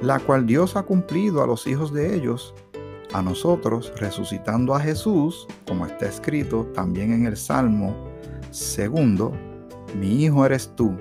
La 0.00 0.18
cual 0.18 0.46
Dios 0.46 0.74
ha 0.76 0.82
cumplido 0.82 1.42
a 1.42 1.46
los 1.46 1.66
hijos 1.66 1.92
de 1.92 2.14
ellos, 2.14 2.54
a 3.12 3.20
nosotros, 3.20 3.92
resucitando 3.96 4.74
a 4.74 4.80
Jesús, 4.80 5.46
como 5.66 5.84
está 5.84 6.06
escrito 6.06 6.64
también 6.74 7.12
en 7.12 7.26
el 7.26 7.36
Salmo 7.36 7.94
segundo, 8.50 9.32
mi 9.98 10.24
hijo 10.24 10.46
eres 10.46 10.72
tú, 10.76 10.96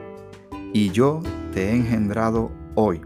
y 0.73 0.89
yo 0.91 1.21
te 1.53 1.69
he 1.69 1.75
engendrado 1.75 2.51
hoy. 2.75 3.01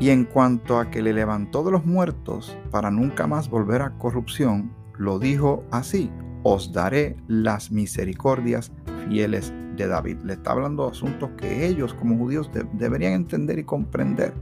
Y 0.00 0.08
en 0.08 0.24
cuanto 0.24 0.78
a 0.78 0.90
que 0.90 1.02
le 1.02 1.12
levantó 1.12 1.62
de 1.62 1.72
los 1.72 1.84
muertos 1.84 2.56
para 2.70 2.90
nunca 2.90 3.26
más 3.26 3.50
volver 3.50 3.82
a 3.82 3.98
corrupción, 3.98 4.72
lo 4.96 5.18
dijo 5.18 5.62
así, 5.70 6.10
os 6.42 6.72
daré 6.72 7.16
las 7.28 7.70
misericordias 7.70 8.72
fieles 9.06 9.52
de 9.76 9.86
David. 9.86 10.18
Le 10.24 10.32
está 10.34 10.52
hablando 10.52 10.84
de 10.84 10.92
asuntos 10.92 11.30
que 11.36 11.66
ellos 11.66 11.92
como 11.92 12.16
judíos 12.16 12.50
deberían 12.72 13.12
entender 13.12 13.58
y 13.58 13.64
comprender. 13.64 14.32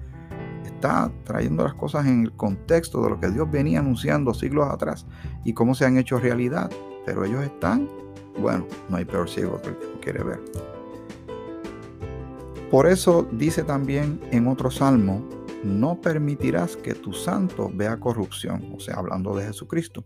Está 0.65 1.11
trayendo 1.25 1.65
las 1.65 1.75
cosas 1.75 2.07
en 2.07 2.23
el 2.23 2.33
contexto 2.33 3.03
de 3.03 3.11
lo 3.11 3.19
que 3.19 3.29
Dios 3.29 3.51
venía 3.51 3.81
anunciando 3.81 4.35
siglos 4.35 4.69
atrás 4.69 5.07
y 5.45 5.55
cómo 5.55 5.75
se 5.75 5.87
han 5.87 5.99
hecho 5.99 6.19
realidad. 6.19 6.71
Pero 7.05 7.25
ellos 7.25 7.43
están, 7.43 7.89
bueno, 8.41 8.65
no 8.89 8.97
hay 8.97 9.05
peor 9.05 9.29
ciego 9.29 9.61
que 9.61 9.71
el 9.71 9.77
que 9.77 10.01
quiere 10.01 10.23
ver. 10.23 10.41
Por 12.71 12.87
eso 12.87 13.27
dice 13.33 13.65
también 13.65 14.21
en 14.31 14.47
otro 14.47 14.71
salmo, 14.71 15.25
no 15.65 16.01
permitirás 16.01 16.77
que 16.77 16.95
tu 16.95 17.13
santo 17.13 17.71
vea 17.73 17.99
corrupción, 17.99 18.73
o 18.75 18.81
sea, 18.81 18.97
hablando 18.97 19.35
de 19.37 19.47
Jesucristo. 19.47 20.05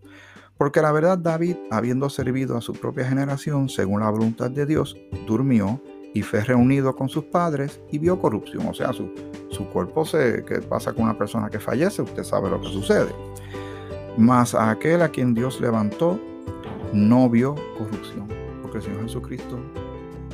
Porque 0.56 0.80
la 0.80 0.92
verdad 0.92 1.18
David, 1.18 1.56
habiendo 1.70 2.08
servido 2.08 2.56
a 2.56 2.60
su 2.60 2.72
propia 2.72 3.04
generación 3.04 3.68
según 3.68 4.00
la 4.00 4.10
voluntad 4.10 4.50
de 4.50 4.66
Dios, 4.66 4.96
durmió 5.26 5.80
y 6.14 6.22
fue 6.22 6.42
reunido 6.42 6.94
con 6.94 7.08
sus 7.08 7.24
padres 7.24 7.80
y 7.90 7.98
vio 7.98 8.20
corrupción. 8.20 8.66
O 8.68 8.74
sea, 8.74 8.92
su, 8.92 9.10
su 9.48 9.66
cuerpo 9.68 10.04
se 10.04 10.44
que 10.44 10.60
pasa 10.60 10.92
con 10.92 11.04
una 11.04 11.16
persona 11.16 11.48
que 11.48 11.58
fallece, 11.58 12.02
usted 12.02 12.22
sabe 12.22 12.50
lo 12.50 12.60
que 12.60 12.68
sucede. 12.68 13.12
Mas 14.16 14.54
a 14.54 14.70
aquel 14.70 15.02
a 15.02 15.08
quien 15.08 15.34
Dios 15.34 15.60
levantó, 15.60 16.20
no 16.92 17.28
vio 17.30 17.54
corrupción, 17.78 18.28
porque 18.60 18.78
el 18.78 18.84
Señor 18.84 19.02
Jesucristo 19.02 19.58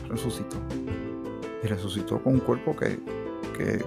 resucitó. 0.08 0.56
Y 1.62 1.66
resucitó 1.66 2.22
con 2.22 2.34
un 2.34 2.40
cuerpo 2.40 2.74
que, 2.76 2.98
que 3.56 3.84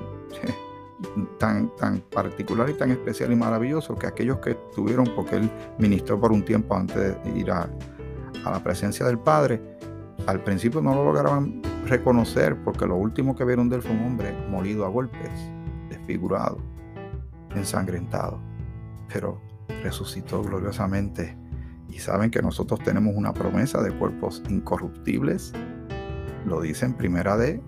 tan, 1.37 1.75
tan 1.75 1.99
particular 1.99 2.69
y 2.69 2.73
tan 2.73 2.91
especial 2.91 3.31
y 3.31 3.35
maravilloso 3.35 3.95
que 3.95 4.07
aquellos 4.07 4.37
que 4.39 4.55
tuvieron, 4.75 5.05
porque 5.15 5.37
él 5.37 5.49
ministró 5.77 6.19
por 6.19 6.31
un 6.31 6.43
tiempo 6.43 6.75
antes 6.75 6.95
de 7.23 7.39
ir 7.39 7.51
a, 7.51 7.69
a 8.45 8.51
la 8.51 8.63
presencia 8.63 9.05
del 9.05 9.19
Padre, 9.19 9.61
al 10.27 10.43
principio 10.43 10.81
no 10.81 10.93
lo 10.93 11.03
lograban 11.03 11.61
reconocer 11.87 12.55
porque 12.63 12.85
lo 12.85 12.95
último 12.95 13.35
que 13.35 13.43
vieron 13.43 13.69
de 13.69 13.77
él 13.77 13.81
fue 13.81 13.91
un 13.91 14.03
hombre 14.03 14.33
molido 14.49 14.85
a 14.85 14.89
golpes, 14.89 15.31
desfigurado, 15.89 16.59
ensangrentado, 17.55 18.39
pero 19.11 19.41
resucitó 19.83 20.41
gloriosamente. 20.43 21.37
Y 21.89 21.99
saben 21.99 22.31
que 22.31 22.41
nosotros 22.41 22.79
tenemos 22.83 23.15
una 23.15 23.33
promesa 23.33 23.81
de 23.81 23.91
cuerpos 23.91 24.41
incorruptibles. 24.47 25.51
Lo 26.45 26.61
dice 26.61 26.85
en 26.85 26.93
primera 26.93 27.35
de 27.35 27.61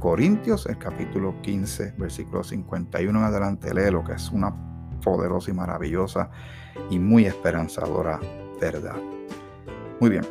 Corintios, 0.00 0.64
el 0.64 0.78
capítulo 0.78 1.34
15, 1.42 1.92
versículo 1.98 2.42
51 2.42 3.18
en 3.18 3.24
adelante, 3.24 3.74
lee 3.74 3.90
lo 3.90 4.02
que 4.02 4.14
es 4.14 4.30
una 4.30 4.50
poderosa 5.04 5.50
y 5.50 5.54
maravillosa 5.54 6.30
y 6.88 6.98
muy 6.98 7.26
esperanzadora 7.26 8.18
verdad. 8.58 8.96
Muy 10.00 10.08
bien. 10.08 10.26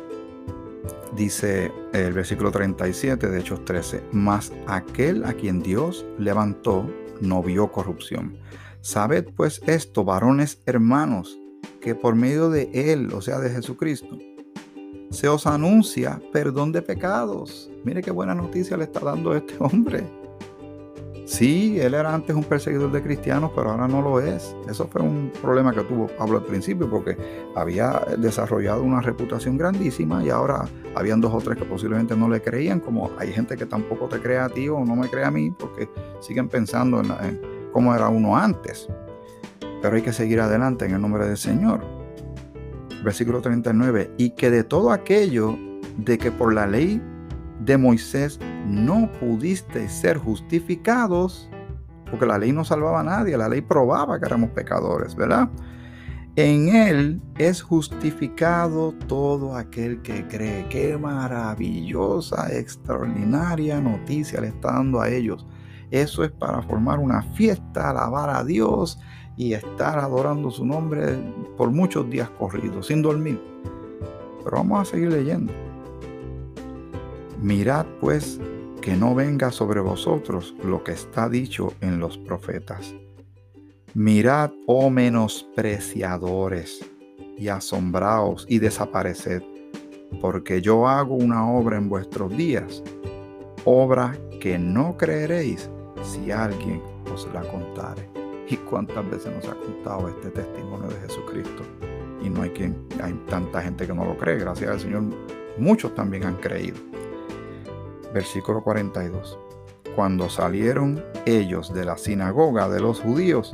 Dice 1.14 1.70
el 1.92 2.12
versículo 2.12 2.50
37 2.50 3.28
de 3.28 3.38
Hechos 3.38 3.64
13, 3.64 4.02
mas 4.10 4.52
aquel 4.66 5.24
a 5.24 5.34
quien 5.34 5.62
Dios 5.62 6.04
levantó 6.18 6.90
no 7.20 7.40
vio 7.40 7.70
corrupción. 7.70 8.36
Sabed 8.80 9.28
pues 9.36 9.60
esto, 9.66 10.04
varones 10.04 10.62
hermanos, 10.66 11.38
que 11.80 11.94
por 11.94 12.16
medio 12.16 12.50
de 12.50 12.70
Él, 12.92 13.12
o 13.14 13.20
sea, 13.20 13.38
de 13.38 13.50
Jesucristo, 13.50 14.18
se 15.10 15.28
os 15.28 15.46
anuncia 15.46 16.20
perdón 16.32 16.72
de 16.72 16.82
pecados. 16.82 17.70
Mire 17.84 18.02
qué 18.02 18.10
buena 18.10 18.34
noticia 18.34 18.76
le 18.76 18.84
está 18.84 19.00
dando 19.00 19.34
este 19.34 19.54
hombre. 19.60 20.04
Sí, 21.26 21.78
él 21.78 21.94
era 21.94 22.12
antes 22.12 22.34
un 22.34 22.42
perseguidor 22.42 22.90
de 22.90 23.04
cristianos, 23.04 23.52
pero 23.54 23.70
ahora 23.70 23.86
no 23.86 24.02
lo 24.02 24.20
es. 24.20 24.56
Eso 24.68 24.88
fue 24.88 25.00
un 25.00 25.30
problema 25.40 25.72
que 25.72 25.82
tuvo 25.82 26.08
Pablo 26.08 26.38
al 26.38 26.44
principio, 26.44 26.90
porque 26.90 27.16
había 27.54 28.02
desarrollado 28.18 28.82
una 28.82 29.00
reputación 29.00 29.56
grandísima 29.56 30.24
y 30.24 30.30
ahora 30.30 30.64
habían 30.96 31.20
dos 31.20 31.32
o 31.32 31.38
tres 31.38 31.56
que 31.56 31.64
posiblemente 31.64 32.16
no 32.16 32.28
le 32.28 32.42
creían, 32.42 32.80
como 32.80 33.12
hay 33.16 33.32
gente 33.32 33.56
que 33.56 33.64
tampoco 33.64 34.08
te 34.08 34.20
cree 34.20 34.38
a 34.38 34.48
ti 34.48 34.68
o 34.68 34.84
no 34.84 34.96
me 34.96 35.08
cree 35.08 35.24
a 35.24 35.30
mí, 35.30 35.52
porque 35.52 35.88
siguen 36.18 36.48
pensando 36.48 36.98
en, 36.98 37.12
en 37.24 37.40
cómo 37.72 37.94
era 37.94 38.08
uno 38.08 38.36
antes. 38.36 38.88
Pero 39.80 39.94
hay 39.94 40.02
que 40.02 40.12
seguir 40.12 40.40
adelante 40.40 40.84
en 40.84 40.94
el 40.94 41.00
nombre 41.00 41.28
del 41.28 41.36
Señor. 41.36 41.99
Versículo 43.02 43.40
39, 43.40 44.12
y 44.18 44.30
que 44.30 44.50
de 44.50 44.64
todo 44.64 44.92
aquello 44.92 45.56
de 45.96 46.18
que 46.18 46.30
por 46.30 46.52
la 46.52 46.66
ley 46.66 47.02
de 47.60 47.76
Moisés 47.76 48.38
no 48.66 49.10
pudisteis 49.20 49.92
ser 49.92 50.18
justificados, 50.18 51.50
porque 52.10 52.26
la 52.26 52.38
ley 52.38 52.52
no 52.52 52.64
salvaba 52.64 53.00
a 53.00 53.04
nadie, 53.04 53.36
la 53.36 53.48
ley 53.48 53.60
probaba 53.60 54.18
que 54.18 54.26
éramos 54.26 54.50
pecadores, 54.50 55.14
¿verdad? 55.14 55.48
En 56.36 56.68
Él 56.68 57.20
es 57.38 57.60
justificado 57.60 58.92
todo 59.08 59.56
aquel 59.56 60.00
que 60.02 60.26
cree. 60.28 60.66
Qué 60.68 60.96
maravillosa, 60.96 62.52
extraordinaria 62.54 63.80
noticia 63.80 64.40
le 64.40 64.48
está 64.48 64.72
dando 64.72 65.00
a 65.00 65.08
ellos. 65.08 65.46
Eso 65.90 66.22
es 66.22 66.30
para 66.30 66.62
formar 66.62 67.00
una 67.00 67.22
fiesta, 67.34 67.90
alabar 67.90 68.30
a 68.30 68.44
Dios 68.44 68.98
y 69.40 69.54
estar 69.54 69.98
adorando 69.98 70.50
su 70.50 70.66
nombre 70.66 71.16
por 71.56 71.70
muchos 71.70 72.10
días 72.10 72.28
corridos, 72.28 72.88
sin 72.88 73.00
dormir. 73.00 73.40
Pero 74.44 74.58
vamos 74.58 74.80
a 74.80 74.84
seguir 74.90 75.10
leyendo. 75.10 75.50
Mirad 77.40 77.86
pues 78.02 78.38
que 78.82 78.94
no 78.96 79.14
venga 79.14 79.50
sobre 79.50 79.80
vosotros 79.80 80.54
lo 80.62 80.84
que 80.84 80.92
está 80.92 81.30
dicho 81.30 81.72
en 81.80 82.00
los 82.00 82.18
profetas. 82.18 82.94
Mirad, 83.94 84.50
oh 84.66 84.90
menospreciadores, 84.90 86.84
y 87.38 87.48
asombraos 87.48 88.44
y 88.46 88.58
desapareced, 88.58 89.42
porque 90.20 90.60
yo 90.60 90.86
hago 90.86 91.14
una 91.14 91.50
obra 91.50 91.78
en 91.78 91.88
vuestros 91.88 92.36
días, 92.36 92.82
obra 93.64 94.18
que 94.38 94.58
no 94.58 94.98
creeréis 94.98 95.70
si 96.02 96.30
alguien 96.30 96.82
os 97.10 97.26
la 97.32 97.40
contare. 97.40 98.19
¿Y 98.50 98.56
cuántas 98.56 99.08
veces 99.08 99.32
nos 99.32 99.48
ha 99.48 99.54
contado 99.54 100.08
este 100.08 100.30
testimonio 100.30 100.88
de 100.88 100.96
Jesucristo? 101.06 101.62
Y 102.20 102.28
no 102.28 102.42
hay 102.42 102.50
quien, 102.50 102.76
hay 103.02 103.14
tanta 103.28 103.62
gente 103.62 103.86
que 103.86 103.94
no 103.94 104.04
lo 104.04 104.16
cree, 104.16 104.38
gracias 104.38 104.70
al 104.70 104.80
Señor, 104.80 105.04
muchos 105.56 105.94
también 105.94 106.24
han 106.24 106.36
creído 106.36 106.76
versículo 108.12 108.62
42. 108.62 109.38
Cuando 109.94 110.28
salieron 110.28 111.02
ellos 111.26 111.72
de 111.74 111.84
la 111.84 111.96
sinagoga 111.96 112.68
de 112.68 112.80
los 112.80 113.00
judíos, 113.00 113.52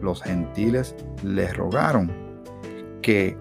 los 0.00 0.22
gentiles 0.22 0.94
les 1.22 1.56
rogaron 1.56 2.12
que 3.02 3.36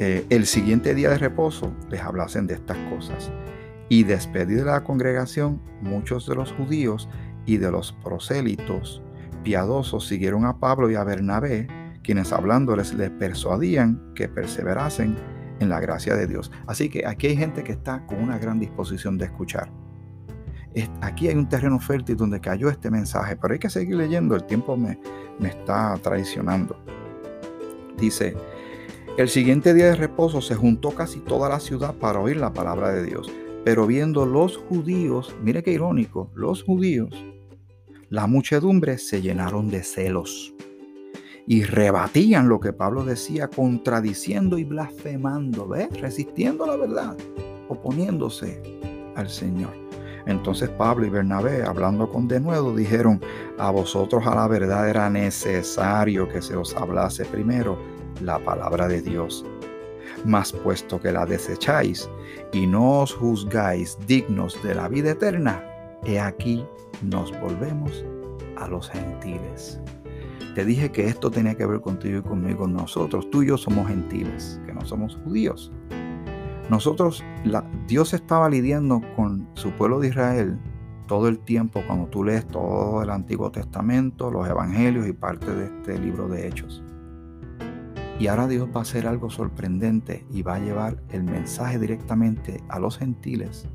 eh, 0.00 0.26
el 0.28 0.46
siguiente 0.46 0.94
día 0.94 1.10
de 1.10 1.18
reposo 1.18 1.72
les 1.88 2.00
hablasen 2.00 2.46
de 2.46 2.54
estas 2.54 2.76
cosas. 2.90 3.30
Y 3.88 4.02
despedida 4.02 4.64
de 4.64 4.70
la 4.72 4.84
congregación, 4.84 5.60
muchos 5.80 6.26
de 6.26 6.34
los 6.34 6.52
judíos 6.52 7.08
y 7.46 7.58
de 7.58 7.70
los 7.70 7.92
prosélitos 7.92 9.00
piadosos 9.46 10.04
siguieron 10.04 10.44
a 10.44 10.58
Pablo 10.58 10.90
y 10.90 10.96
a 10.96 11.04
Bernabé, 11.04 11.68
quienes 12.02 12.32
hablándoles 12.32 12.92
les 12.94 13.10
persuadían 13.10 14.12
que 14.16 14.28
perseverasen 14.28 15.16
en 15.60 15.68
la 15.68 15.78
gracia 15.78 16.16
de 16.16 16.26
Dios. 16.26 16.50
Así 16.66 16.88
que 16.88 17.06
aquí 17.06 17.28
hay 17.28 17.36
gente 17.36 17.62
que 17.62 17.70
está 17.70 18.04
con 18.06 18.20
una 18.20 18.38
gran 18.38 18.58
disposición 18.58 19.16
de 19.16 19.26
escuchar. 19.26 19.70
Aquí 21.00 21.28
hay 21.28 21.36
un 21.36 21.48
terreno 21.48 21.78
fértil 21.78 22.16
donde 22.16 22.40
cayó 22.40 22.68
este 22.68 22.90
mensaje, 22.90 23.36
pero 23.36 23.52
hay 23.52 23.60
que 23.60 23.70
seguir 23.70 23.94
leyendo, 23.94 24.34
el 24.34 24.42
tiempo 24.42 24.76
me, 24.76 24.98
me 25.38 25.50
está 25.50 25.96
traicionando. 26.02 26.76
Dice, 27.96 28.34
el 29.16 29.28
siguiente 29.28 29.74
día 29.74 29.86
de 29.86 29.94
reposo 29.94 30.40
se 30.42 30.56
juntó 30.56 30.90
casi 30.90 31.20
toda 31.20 31.48
la 31.48 31.60
ciudad 31.60 31.94
para 31.94 32.18
oír 32.18 32.38
la 32.38 32.52
palabra 32.52 32.90
de 32.90 33.04
Dios, 33.04 33.32
pero 33.64 33.86
viendo 33.86 34.26
los 34.26 34.56
judíos, 34.56 35.36
mire 35.40 35.62
qué 35.62 35.70
irónico, 35.70 36.32
los 36.34 36.64
judíos, 36.64 37.14
la 38.08 38.26
muchedumbre 38.26 38.98
se 38.98 39.20
llenaron 39.20 39.68
de 39.68 39.82
celos 39.82 40.54
y 41.46 41.64
rebatían 41.64 42.48
lo 42.48 42.60
que 42.60 42.72
Pablo 42.72 43.04
decía, 43.04 43.48
contradiciendo 43.48 44.58
y 44.58 44.64
blasfemando, 44.64 45.68
¿ves? 45.68 45.88
Resistiendo 46.00 46.66
la 46.66 46.76
verdad, 46.76 47.16
oponiéndose 47.68 48.60
al 49.14 49.28
Señor. 49.28 49.72
Entonces 50.26 50.68
Pablo 50.70 51.06
y 51.06 51.10
Bernabé, 51.10 51.62
hablando 51.62 52.08
con 52.08 52.26
denuedo, 52.26 52.74
dijeron, 52.74 53.20
a 53.58 53.70
vosotros 53.70 54.26
a 54.26 54.34
la 54.34 54.48
verdad 54.48 54.88
era 54.88 55.08
necesario 55.08 56.28
que 56.28 56.42
se 56.42 56.56
os 56.56 56.74
hablase 56.76 57.24
primero 57.24 57.78
la 58.20 58.38
palabra 58.40 58.88
de 58.88 59.02
Dios. 59.02 59.44
Mas 60.24 60.52
puesto 60.52 61.00
que 61.00 61.12
la 61.12 61.26
desecháis 61.26 62.08
y 62.52 62.66
no 62.66 63.02
os 63.02 63.14
juzgáis 63.14 63.96
dignos 64.06 64.60
de 64.64 64.74
la 64.74 64.88
vida 64.88 65.12
eterna, 65.12 65.64
he 66.04 66.20
aquí 66.20 66.64
nos 67.02 67.32
volvemos 67.40 68.04
a 68.56 68.68
los 68.68 68.90
gentiles. 68.90 69.80
Te 70.54 70.64
dije 70.64 70.90
que 70.90 71.06
esto 71.06 71.30
tenía 71.30 71.54
que 71.54 71.66
ver 71.66 71.80
contigo 71.80 72.18
y 72.18 72.22
conmigo. 72.22 72.66
Nosotros, 72.66 73.28
tú 73.30 73.42
y 73.42 73.48
yo 73.48 73.58
somos 73.58 73.88
gentiles, 73.88 74.60
que 74.64 74.72
no 74.72 74.84
somos 74.84 75.18
judíos. 75.24 75.70
Nosotros, 76.70 77.22
Dios 77.86 78.14
estaba 78.14 78.48
lidiando 78.48 79.02
con 79.14 79.48
su 79.54 79.70
pueblo 79.72 80.00
de 80.00 80.08
Israel 80.08 80.58
todo 81.06 81.28
el 81.28 81.38
tiempo 81.38 81.82
cuando 81.86 82.06
tú 82.06 82.24
lees 82.24 82.46
todo 82.48 83.02
el 83.02 83.10
Antiguo 83.10 83.52
Testamento, 83.52 84.30
los 84.30 84.48
Evangelios 84.48 85.06
y 85.06 85.12
parte 85.12 85.54
de 85.54 85.66
este 85.66 85.98
libro 85.98 86.26
de 86.28 86.48
Hechos. 86.48 86.82
Y 88.18 88.28
ahora 88.28 88.48
Dios 88.48 88.68
va 88.74 88.80
a 88.80 88.82
hacer 88.82 89.06
algo 89.06 89.28
sorprendente 89.28 90.26
y 90.30 90.42
va 90.42 90.54
a 90.54 90.58
llevar 90.58 91.02
el 91.10 91.22
mensaje 91.22 91.78
directamente 91.78 92.62
a 92.68 92.78
los 92.78 92.98
gentiles 92.98 93.68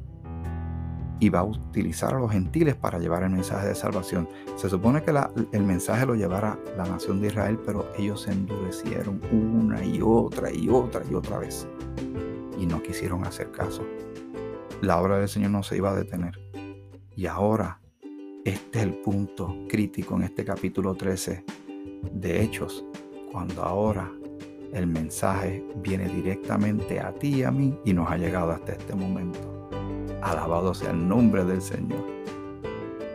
y 1.21 1.29
va 1.29 1.39
a 1.39 1.43
utilizar 1.43 2.15
a 2.15 2.19
los 2.19 2.31
gentiles 2.31 2.75
para 2.75 2.97
llevar 2.97 3.21
el 3.21 3.29
mensaje 3.29 3.67
de 3.67 3.75
salvación. 3.75 4.27
Se 4.57 4.67
supone 4.69 5.03
que 5.03 5.13
el 5.51 5.63
mensaje 5.63 6.05
lo 6.07 6.15
llevará 6.15 6.59
la 6.75 6.83
nación 6.83 7.21
de 7.21 7.27
Israel, 7.27 7.59
pero 7.63 7.85
ellos 7.95 8.23
se 8.23 8.31
endurecieron 8.31 9.21
una 9.31 9.85
y 9.85 10.01
otra 10.01 10.51
y 10.51 10.67
otra 10.67 11.03
y 11.09 11.13
otra 11.13 11.37
vez 11.37 11.67
y 12.57 12.65
no 12.65 12.81
quisieron 12.81 13.23
hacer 13.25 13.51
caso. 13.51 13.85
La 14.81 14.99
obra 14.99 15.19
del 15.19 15.29
Señor 15.29 15.51
no 15.51 15.61
se 15.61 15.77
iba 15.77 15.91
a 15.91 15.95
detener. 15.95 16.39
Y 17.15 17.27
ahora, 17.27 17.79
este 18.43 18.79
es 18.79 18.85
el 18.85 18.95
punto 18.95 19.55
crítico 19.69 20.15
en 20.15 20.23
este 20.23 20.43
capítulo 20.43 20.95
13 20.95 21.45
de 22.13 22.41
Hechos, 22.41 22.83
cuando 23.31 23.61
ahora 23.63 24.11
el 24.73 24.87
mensaje 24.87 25.63
viene 25.83 26.07
directamente 26.07 26.99
a 26.99 27.13
ti 27.13 27.35
y 27.35 27.43
a 27.43 27.51
mí 27.51 27.77
y 27.85 27.93
nos 27.93 28.09
ha 28.09 28.17
llegado 28.17 28.51
hasta 28.51 28.71
este 28.71 28.95
momento. 28.95 29.50
Alabado 30.21 30.73
sea 30.73 30.91
el 30.91 31.07
nombre 31.07 31.43
del 31.43 31.61
Señor. 31.61 32.03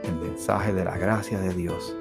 El 0.02 0.14
mensaje 0.16 0.72
de 0.72 0.84
la 0.84 0.98
gracia 0.98 1.38
de 1.38 1.54
Dios. 1.54 1.96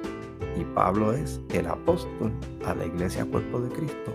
Y 0.60 0.64
Pablo 0.74 1.14
es 1.14 1.42
el 1.54 1.68
apóstol 1.68 2.32
a 2.66 2.74
la 2.74 2.86
iglesia 2.86 3.26
cuerpo 3.26 3.60
de 3.60 3.70
Cristo. 3.70 4.14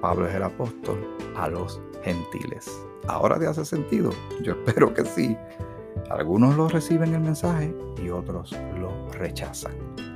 Pablo 0.00 0.26
es 0.28 0.34
el 0.34 0.42
apóstol 0.42 0.98
a 1.36 1.48
los 1.48 1.80
gentiles. 2.02 2.70
¿Ahora 3.08 3.38
te 3.38 3.46
hace 3.46 3.64
sentido? 3.64 4.10
Yo 4.42 4.52
espero 4.52 4.92
que 4.92 5.04
sí. 5.04 5.36
Algunos 6.10 6.56
lo 6.56 6.68
reciben 6.68 7.14
el 7.14 7.20
mensaje 7.20 7.74
y 8.02 8.10
otros 8.10 8.54
lo 8.78 9.08
rechazan. 9.12 9.72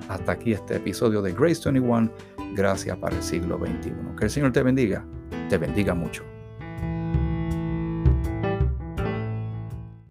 Hasta 0.09 0.33
aquí 0.33 0.53
este 0.53 0.77
episodio 0.77 1.23
de 1.23 1.33
Grace 1.33 1.71
21, 1.71 2.11
Gracias 2.55 2.97
para 2.99 3.17
el 3.17 3.23
siglo 3.23 3.59
XXI. 3.59 3.93
Que 4.19 4.25
el 4.25 4.31
Señor 4.31 4.53
te 4.53 4.63
bendiga, 4.63 5.05
te 5.49 5.57
bendiga 5.57 5.95
mucho. 5.95 6.25